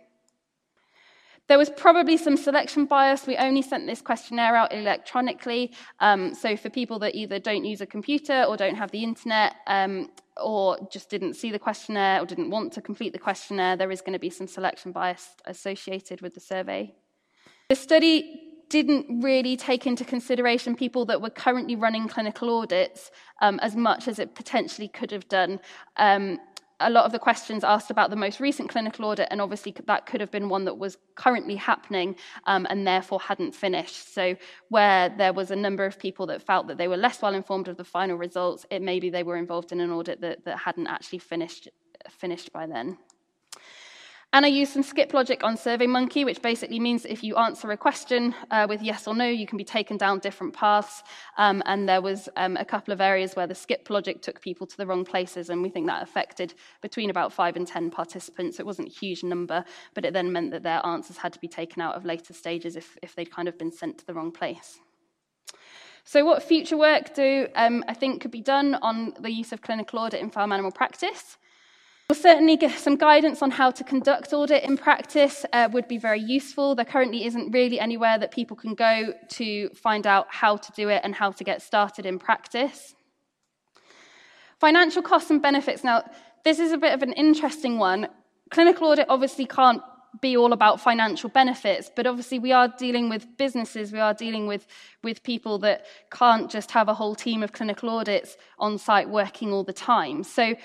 There 1.50 1.58
was 1.58 1.70
probably 1.70 2.16
some 2.18 2.38
selection 2.38 2.86
bias. 2.86 3.28
We 3.28 3.36
only 3.36 3.62
sent 3.62 3.86
this 3.86 4.02
questionnaire 4.02 4.56
out 4.56 4.74
electronically. 4.74 5.74
Um, 6.00 6.34
so, 6.34 6.56
for 6.56 6.70
people 6.70 7.00
that 7.00 7.16
either 7.16 7.38
don't 7.38 7.66
use 7.66 7.82
a 7.82 7.86
computer 7.86 8.46
or 8.48 8.56
don't 8.56 8.76
have 8.76 8.92
the 8.92 9.04
internet, 9.04 9.56
um, 9.68 10.10
or 10.42 10.78
just 10.92 11.10
didn't 11.10 11.34
see 11.36 11.52
the 11.52 11.60
questionnaire 11.60 12.22
or 12.22 12.26
didn't 12.26 12.50
want 12.50 12.74
to 12.74 12.82
complete 12.82 13.14
the 13.14 13.20
questionnaire, 13.20 13.76
there 13.76 13.92
is 13.92 14.02
going 14.02 14.14
to 14.14 14.20
be 14.20 14.30
some 14.30 14.48
selection 14.48 14.92
bias 14.92 15.36
associated 15.46 16.22
with 16.22 16.34
the 16.34 16.40
survey. 16.40 16.94
The 17.70 17.76
study 17.76 18.54
didn't 18.70 19.22
really 19.22 19.56
take 19.56 19.86
into 19.86 20.04
consideration 20.04 20.76
people 20.76 21.06
that 21.06 21.22
were 21.22 21.30
currently 21.30 21.76
running 21.76 22.08
clinical 22.08 22.58
audits 22.58 23.12
um, 23.42 23.60
as 23.62 23.76
much 23.76 24.08
as 24.08 24.18
it 24.18 24.34
potentially 24.34 24.88
could 24.88 25.12
have 25.12 25.28
done. 25.28 25.60
Um, 25.98 26.40
a 26.88 26.90
lot 26.90 27.06
of 27.06 27.12
the 27.12 27.20
questions 27.20 27.64
asked 27.64 27.90
about 27.90 28.10
the 28.10 28.16
most 28.16 28.40
recent 28.40 28.70
clinical 28.70 29.06
audit, 29.06 29.28
and 29.32 29.42
obviously 29.42 29.74
that 29.86 30.06
could 30.06 30.22
have 30.22 30.32
been 30.32 30.50
one 30.50 30.66
that 30.66 30.78
was 30.78 30.98
currently 31.16 31.56
happening 31.56 32.16
um, 32.46 32.66
and 32.70 32.86
therefore 32.86 33.20
hadn't 33.20 33.54
finished. 33.56 34.14
So, 34.14 34.36
where 34.70 35.10
there 35.10 35.34
was 35.34 35.52
a 35.52 35.56
number 35.56 35.86
of 35.86 36.00
people 36.00 36.26
that 36.28 36.42
felt 36.42 36.68
that 36.68 36.78
they 36.78 36.88
were 36.88 36.98
less 36.98 37.22
well 37.22 37.34
informed 37.34 37.68
of 37.68 37.78
the 37.78 37.84
final 37.84 38.18
results, 38.18 38.66
it 38.70 38.82
maybe 38.82 39.10
they 39.10 39.24
were 39.24 39.38
involved 39.38 39.72
in 39.72 39.80
an 39.80 39.92
audit 39.92 40.22
that, 40.22 40.46
that 40.46 40.58
hadn't 40.58 40.88
actually 40.88 41.20
finished, 41.20 41.70
finished 42.10 42.52
by 42.52 42.68
then. 42.68 42.98
And 44.34 44.48
I 44.48 44.50
used 44.50 44.74
some 44.74 44.82
skip 44.82 45.14
logic 45.14 45.44
on 45.44 45.56
SurveyMonkey, 45.56 46.26
which 46.26 46.42
basically 46.42 46.80
means 46.80 47.04
that 47.04 47.12
if 47.12 47.24
you 47.24 47.36
answer 47.36 47.70
a 47.70 47.78
question 47.78 48.34
uh, 48.50 48.66
with 48.68 48.82
yes 48.82 49.08
or 49.08 49.14
no, 49.14 49.28
you 49.28 49.46
can 49.46 49.60
be 49.60 49.64
taken 49.64 49.96
down 49.96 50.18
different 50.18 50.56
paths. 50.56 51.04
Um, 51.38 51.62
and 51.68 51.88
there 51.88 52.02
was 52.02 52.28
um, 52.36 52.58
a 52.58 52.66
couple 52.66 52.94
of 52.94 53.00
areas 53.00 53.36
where 53.36 53.46
the 53.46 53.54
skip 53.54 53.92
logic 53.92 54.24
took 54.24 54.42
people 54.42 54.66
to 54.66 54.76
the 54.76 54.88
wrong 54.88 55.06
places, 55.06 55.52
and 55.52 55.62
we 55.62 55.70
think 55.70 55.86
that 55.86 56.02
affected 56.02 56.56
between 56.82 57.12
about 57.12 57.32
five 57.32 57.56
and 57.56 57.68
ten 57.68 57.92
participants. 57.92 58.60
It 58.60 58.66
wasn't 58.66 58.88
a 58.88 58.92
huge 58.92 59.24
number, 59.24 59.64
but 59.94 60.04
it 60.04 60.14
then 60.14 60.32
meant 60.32 60.50
that 60.50 60.64
their 60.64 60.84
answers 60.84 61.18
had 61.18 61.34
to 61.34 61.40
be 61.40 61.48
taken 61.48 61.80
out 61.80 61.94
of 61.94 62.04
later 62.04 62.34
stages 62.34 62.76
if, 62.76 62.98
if 63.04 63.14
they'd 63.14 63.32
kind 63.32 63.48
of 63.48 63.60
been 63.60 63.72
sent 63.72 64.00
to 64.00 64.06
the 64.08 64.16
wrong 64.16 64.32
place. 64.32 64.80
So, 66.06 66.26
what 66.26 66.42
future 66.42 66.76
work 66.76 67.14
do 67.14 67.48
um, 67.54 67.84
I 67.88 67.94
think 67.94 68.24
could 68.24 68.32
be 68.32 68.42
done 68.42 68.80
on 68.82 69.14
the 69.20 69.32
use 69.32 69.52
of 69.52 69.62
clinical 69.62 70.00
audit 70.00 70.22
in 70.22 70.32
farm 70.32 70.52
animal 70.52 70.72
practice? 70.72 71.38
Well, 72.10 72.20
certainly 72.20 72.60
some 72.70 72.98
guidance 72.98 73.42
on 73.42 73.50
how 73.52 73.72
to 73.72 73.84
conduct 73.84 74.34
audit 74.34 74.64
in 74.64 74.78
practice 74.78 75.46
uh, 75.54 75.70
would 75.72 75.88
be 75.88 75.98
very 75.98 76.20
useful. 76.20 76.76
There 76.76 76.86
currently 76.86 77.26
isn't 77.26 77.52
really 77.52 77.80
anywhere 77.80 78.20
that 78.20 78.32
people 78.32 78.58
can 78.58 78.76
go 78.76 79.14
to 79.30 79.70
find 79.70 80.06
out 80.06 80.28
how 80.30 80.58
to 80.58 80.72
do 80.74 80.90
it 80.90 81.02
and 81.04 81.16
how 81.16 81.32
to 81.32 81.44
get 81.44 81.62
started 81.62 82.06
in 82.06 82.20
practice. 82.20 82.94
Financial 84.60 85.02
costs 85.02 85.30
and 85.30 85.42
benefits. 85.42 85.84
Now, 85.84 86.04
this 86.44 86.60
is 86.60 86.74
a 86.74 86.78
bit 86.78 86.94
of 86.94 87.04
an 87.04 87.14
interesting 87.14 87.80
one. 87.80 88.08
Clinical 88.52 88.90
audit 88.90 89.06
obviously 89.08 89.46
can't 89.46 89.82
be 90.22 90.38
all 90.38 90.54
about 90.54 90.80
financial 90.80 91.30
benefits, 91.30 91.90
but 91.96 92.06
obviously 92.06 92.38
we 92.38 92.52
are 92.52 92.68
dealing 92.68 93.10
with 93.10 93.26
businesses, 93.38 93.92
we 93.92 94.00
are 94.00 94.14
dealing 94.14 94.46
with, 94.46 94.68
with 95.04 95.24
people 95.24 95.58
that 95.60 95.86
can't 96.12 96.52
just 96.52 96.70
have 96.72 96.88
a 96.88 96.94
whole 96.94 97.16
team 97.16 97.42
of 97.42 97.52
clinical 97.52 97.90
audits 97.90 98.38
on 98.60 98.78
site 98.78 99.10
working 99.10 99.52
all 99.52 99.64
the 99.64 99.74
time. 99.74 100.24
So 100.24 100.56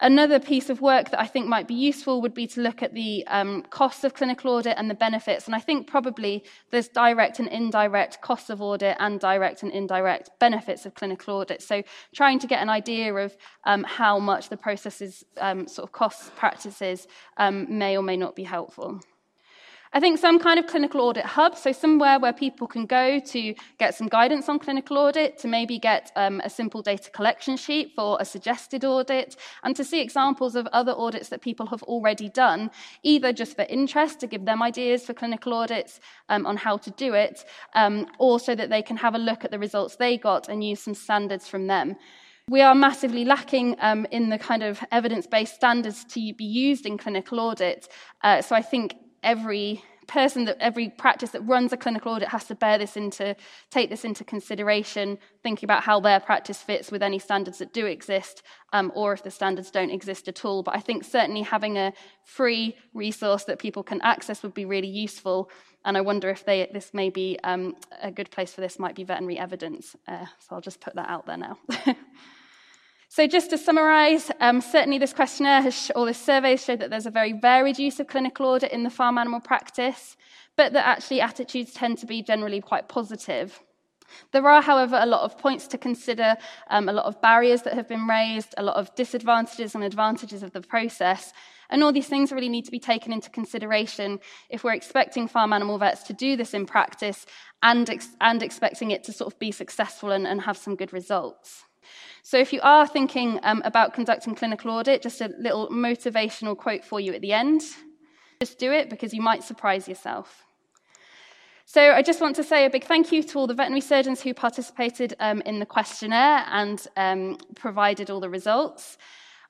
Another 0.00 0.40
piece 0.40 0.70
of 0.70 0.80
work 0.80 1.10
that 1.10 1.20
I 1.20 1.26
think 1.26 1.46
might 1.46 1.68
be 1.68 1.74
useful 1.74 2.20
would 2.20 2.34
be 2.34 2.48
to 2.48 2.60
look 2.60 2.82
at 2.82 2.94
the 2.94 3.24
um, 3.28 3.62
costs 3.70 4.02
of 4.02 4.12
clinical 4.12 4.50
audit 4.50 4.74
and 4.76 4.90
the 4.90 4.94
benefits. 4.94 5.46
And 5.46 5.54
I 5.54 5.60
think 5.60 5.86
probably 5.86 6.42
there's 6.70 6.88
direct 6.88 7.38
and 7.38 7.46
indirect 7.48 8.20
costs 8.20 8.50
of 8.50 8.60
audit 8.60 8.96
and 8.98 9.20
direct 9.20 9.62
and 9.62 9.70
indirect 9.70 10.30
benefits 10.40 10.84
of 10.84 10.94
clinical 10.94 11.36
audit. 11.36 11.62
So 11.62 11.84
trying 12.12 12.40
to 12.40 12.48
get 12.48 12.60
an 12.60 12.68
idea 12.68 13.14
of 13.14 13.36
um, 13.64 13.84
how 13.84 14.18
much 14.18 14.48
the 14.48 14.56
processes 14.56 15.22
um, 15.38 15.68
sort 15.68 15.88
of 15.88 15.92
costs 15.92 16.30
practices 16.34 17.06
um, 17.36 17.78
may 17.78 17.96
or 17.96 18.02
may 18.02 18.16
not 18.16 18.34
be 18.34 18.42
helpful. 18.42 19.00
I 19.96 20.00
think 20.00 20.18
some 20.18 20.40
kind 20.40 20.58
of 20.58 20.66
clinical 20.66 21.00
audit 21.02 21.24
hub, 21.24 21.56
so 21.56 21.70
somewhere 21.70 22.18
where 22.18 22.32
people 22.32 22.66
can 22.66 22.84
go 22.84 23.20
to 23.20 23.54
get 23.78 23.94
some 23.94 24.08
guidance 24.08 24.48
on 24.48 24.58
clinical 24.58 24.98
audit, 24.98 25.38
to 25.38 25.46
maybe 25.46 25.78
get 25.78 26.10
um, 26.16 26.40
a 26.42 26.50
simple 26.50 26.82
data 26.82 27.12
collection 27.12 27.56
sheet 27.56 27.92
for 27.94 28.18
a 28.20 28.24
suggested 28.24 28.84
audit, 28.84 29.36
and 29.62 29.76
to 29.76 29.84
see 29.84 30.00
examples 30.00 30.56
of 30.56 30.66
other 30.72 30.92
audits 30.96 31.28
that 31.28 31.42
people 31.42 31.66
have 31.66 31.84
already 31.84 32.28
done, 32.28 32.72
either 33.04 33.32
just 33.32 33.54
for 33.54 33.62
interest 33.66 34.18
to 34.18 34.26
give 34.26 34.44
them 34.44 34.64
ideas 34.64 35.06
for 35.06 35.14
clinical 35.14 35.54
audits 35.54 36.00
um, 36.28 36.44
on 36.44 36.56
how 36.56 36.76
to 36.76 36.90
do 36.90 37.14
it, 37.14 37.44
um, 37.76 38.08
or 38.18 38.40
so 38.40 38.52
that 38.56 38.70
they 38.70 38.82
can 38.82 38.96
have 38.96 39.14
a 39.14 39.18
look 39.18 39.44
at 39.44 39.52
the 39.52 39.60
results 39.60 39.94
they 39.94 40.18
got 40.18 40.48
and 40.48 40.64
use 40.64 40.80
some 40.80 40.94
standards 40.94 41.46
from 41.46 41.68
them. 41.68 41.94
We 42.48 42.62
are 42.62 42.74
massively 42.74 43.24
lacking 43.24 43.76
um, 43.78 44.06
in 44.10 44.28
the 44.28 44.38
kind 44.38 44.64
of 44.64 44.80
evidence 44.90 45.28
based 45.28 45.54
standards 45.54 46.04
to 46.06 46.34
be 46.34 46.44
used 46.44 46.84
in 46.84 46.98
clinical 46.98 47.38
audit. 47.38 47.88
Uh, 48.24 48.42
so 48.42 48.56
I 48.56 48.60
think 48.60 48.96
every 49.24 49.82
person 50.06 50.44
that 50.44 50.56
every 50.60 50.88
practice 50.90 51.30
that 51.30 51.40
runs 51.42 51.72
a 51.72 51.76
clinical 51.76 52.12
audit 52.12 52.28
has 52.28 52.44
to 52.44 52.54
bear 52.54 52.78
this 52.78 52.96
into 52.96 53.34
take 53.70 53.90
this 53.90 54.04
into 54.04 54.22
consideration 54.24 55.18
thinking 55.42 55.66
about 55.66 55.82
how 55.82 55.98
their 55.98 56.20
practice 56.20 56.62
fits 56.62 56.90
with 56.92 57.02
any 57.02 57.18
standards 57.18 57.58
that 57.58 57.72
do 57.72 57.86
exist 57.86 58.42
um, 58.72 58.92
or 58.94 59.12
if 59.12 59.22
the 59.22 59.30
standards 59.30 59.70
don't 59.70 59.90
exist 59.90 60.28
at 60.28 60.44
all. 60.44 60.62
But 60.62 60.76
i 60.76 60.80
think 60.80 61.04
certainly 61.04 61.42
having 61.42 61.76
a 61.76 61.92
free 62.22 62.76
resource 62.92 63.44
that 63.44 63.58
people 63.58 63.82
can 63.82 64.00
access 64.02 64.42
would 64.42 64.54
be 64.54 64.64
really 64.64 64.88
useful. 64.88 65.50
And 65.84 65.96
i 65.96 66.00
wonder 66.00 66.28
if 66.30 66.44
they, 66.44 66.68
this 66.72 66.92
may 66.92 67.10
be 67.10 67.38
um, 67.44 67.74
a 68.02 68.10
good 68.10 68.30
place 68.30 68.52
for 68.52 68.60
this 68.60 68.78
might 68.78 68.94
be 68.94 69.04
veterinary 69.04 69.38
evidence. 69.38 69.96
Uh, 70.06 70.26
so 70.38 70.54
i'll 70.54 70.60
just 70.60 70.80
put 70.80 70.94
that 70.94 71.08
out 71.08 71.26
there 71.26 71.38
now 71.38 71.58
So, 73.14 73.28
just 73.28 73.50
to 73.50 73.58
summarise, 73.58 74.32
um, 74.40 74.60
certainly 74.60 74.98
this 74.98 75.12
questionnaire 75.12 75.62
has, 75.62 75.92
or 75.94 76.04
this 76.04 76.20
survey 76.20 76.56
showed 76.56 76.80
that 76.80 76.90
there's 76.90 77.06
a 77.06 77.12
very 77.12 77.32
varied 77.32 77.78
use 77.78 78.00
of 78.00 78.08
clinical 78.08 78.44
audit 78.44 78.72
in 78.72 78.82
the 78.82 78.90
farm 78.90 79.18
animal 79.18 79.38
practice, 79.38 80.16
but 80.56 80.72
that 80.72 80.84
actually 80.84 81.20
attitudes 81.20 81.72
tend 81.72 81.98
to 81.98 82.06
be 82.06 82.24
generally 82.24 82.60
quite 82.60 82.88
positive. 82.88 83.60
There 84.32 84.44
are, 84.48 84.60
however, 84.60 84.98
a 85.00 85.06
lot 85.06 85.22
of 85.22 85.38
points 85.38 85.68
to 85.68 85.78
consider, 85.78 86.36
um, 86.70 86.88
a 86.88 86.92
lot 86.92 87.04
of 87.04 87.22
barriers 87.22 87.62
that 87.62 87.74
have 87.74 87.86
been 87.86 88.08
raised, 88.08 88.52
a 88.58 88.64
lot 88.64 88.74
of 88.74 88.92
disadvantages 88.96 89.76
and 89.76 89.84
advantages 89.84 90.42
of 90.42 90.50
the 90.50 90.60
process. 90.60 91.32
And 91.70 91.84
all 91.84 91.92
these 91.92 92.08
things 92.08 92.32
really 92.32 92.48
need 92.48 92.64
to 92.64 92.72
be 92.72 92.80
taken 92.80 93.12
into 93.12 93.30
consideration 93.30 94.18
if 94.50 94.64
we're 94.64 94.74
expecting 94.74 95.28
farm 95.28 95.52
animal 95.52 95.78
vets 95.78 96.02
to 96.08 96.14
do 96.14 96.36
this 96.36 96.52
in 96.52 96.66
practice 96.66 97.26
and, 97.62 97.88
ex- 97.88 98.16
and 98.20 98.42
expecting 98.42 98.90
it 98.90 99.04
to 99.04 99.12
sort 99.12 99.32
of 99.32 99.38
be 99.38 99.52
successful 99.52 100.10
and, 100.10 100.26
and 100.26 100.40
have 100.40 100.56
some 100.56 100.74
good 100.74 100.92
results. 100.92 101.62
So, 102.26 102.38
if 102.38 102.54
you 102.54 102.60
are 102.62 102.86
thinking 102.86 103.38
um, 103.42 103.60
about 103.66 103.92
conducting 103.92 104.34
clinical 104.34 104.70
audit, 104.70 105.02
just 105.02 105.20
a 105.20 105.30
little 105.38 105.68
motivational 105.68 106.56
quote 106.56 106.82
for 106.82 106.98
you 106.98 107.12
at 107.12 107.20
the 107.20 107.34
end. 107.34 107.60
Just 108.40 108.58
do 108.58 108.72
it 108.72 108.88
because 108.88 109.12
you 109.12 109.20
might 109.20 109.44
surprise 109.44 109.86
yourself. 109.86 110.42
So, 111.66 111.92
I 111.92 112.00
just 112.00 112.22
want 112.22 112.34
to 112.36 112.42
say 112.42 112.64
a 112.64 112.70
big 112.70 112.84
thank 112.84 113.12
you 113.12 113.22
to 113.24 113.38
all 113.38 113.46
the 113.46 113.52
veterinary 113.52 113.82
surgeons 113.82 114.22
who 114.22 114.32
participated 114.32 115.12
um, 115.20 115.42
in 115.42 115.58
the 115.58 115.66
questionnaire 115.66 116.46
and 116.48 116.86
um, 116.96 117.36
provided 117.56 118.08
all 118.08 118.20
the 118.20 118.30
results. 118.30 118.96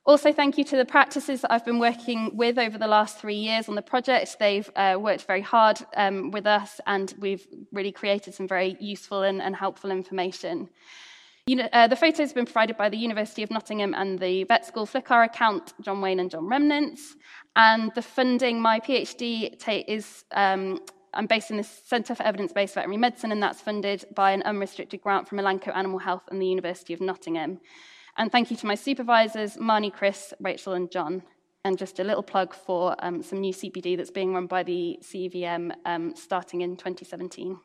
Also, 0.05 0.33
thank 0.33 0.57
you 0.57 0.65
to 0.65 0.75
the 0.75 0.83
practices 0.83 1.41
that 1.41 1.53
I've 1.53 1.63
been 1.63 1.79
working 1.79 2.35
with 2.35 2.59
over 2.59 2.77
the 2.77 2.87
last 2.87 3.19
three 3.19 3.37
years 3.37 3.69
on 3.69 3.75
the 3.75 3.81
project. 3.81 4.35
They've 4.37 4.69
uh, 4.75 4.97
worked 4.99 5.23
very 5.23 5.41
hard 5.41 5.79
um, 5.95 6.29
with 6.29 6.45
us, 6.45 6.81
and 6.85 7.13
we've 7.19 7.47
really 7.71 7.93
created 7.93 8.33
some 8.33 8.49
very 8.49 8.75
useful 8.81 9.23
and, 9.23 9.41
and 9.41 9.55
helpful 9.55 9.91
information. 9.91 10.67
You 11.47 11.57
know, 11.57 11.69
uh, 11.73 11.87
the 11.87 11.95
photos 11.95 12.29
have 12.29 12.33
been 12.33 12.47
provided 12.47 12.75
by 12.75 12.89
the 12.89 12.97
University 12.97 13.43
of 13.43 13.51
Nottingham 13.51 13.93
and 13.93 14.17
the 14.17 14.45
Vet 14.45 14.65
School 14.65 14.87
Flickr 14.87 15.25
account, 15.25 15.75
John 15.79 16.01
Wayne 16.01 16.19
and 16.19 16.31
John 16.31 16.47
Remnants. 16.47 17.15
And 17.55 17.91
the 17.93 18.01
funding, 18.01 18.59
my 18.59 18.79
PhD 18.79 19.53
is, 19.87 20.23
um, 20.31 20.79
I'm 21.13 21.27
based 21.27 21.51
in 21.51 21.57
the 21.57 21.63
Centre 21.63 22.15
for 22.15 22.23
Evidence-Based 22.23 22.73
Veterinary 22.73 22.97
Medicine, 22.97 23.31
and 23.31 23.43
that's 23.43 23.61
funded 23.61 24.05
by 24.15 24.31
an 24.31 24.41
unrestricted 24.41 25.01
grant 25.01 25.29
from 25.29 25.37
Elanco 25.37 25.75
Animal 25.75 25.99
Health 25.99 26.23
and 26.31 26.41
the 26.41 26.47
University 26.47 26.95
of 26.95 26.99
Nottingham. 26.99 27.59
And 28.17 28.31
thank 28.31 28.49
you 28.49 28.57
to 28.57 28.65
my 28.65 28.73
supervisors, 28.73 29.55
Marnie, 29.57 29.93
Chris, 29.93 30.33
Rachel, 30.39 30.73
and 30.73 30.89
John. 30.89 31.21
And 31.63 31.77
just 31.77 31.99
a 31.99 32.03
little 32.03 32.23
plug 32.23 32.55
for 32.55 32.95
um, 33.05 33.21
some 33.21 33.39
new 33.39 33.53
CPD 33.53 33.97
that's 33.97 34.09
being 34.09 34.33
run 34.33 34.47
by 34.47 34.63
the 34.63 34.97
CVM 35.03 35.73
um, 35.85 36.15
starting 36.15 36.61
in 36.61 36.75
2017. 36.75 37.59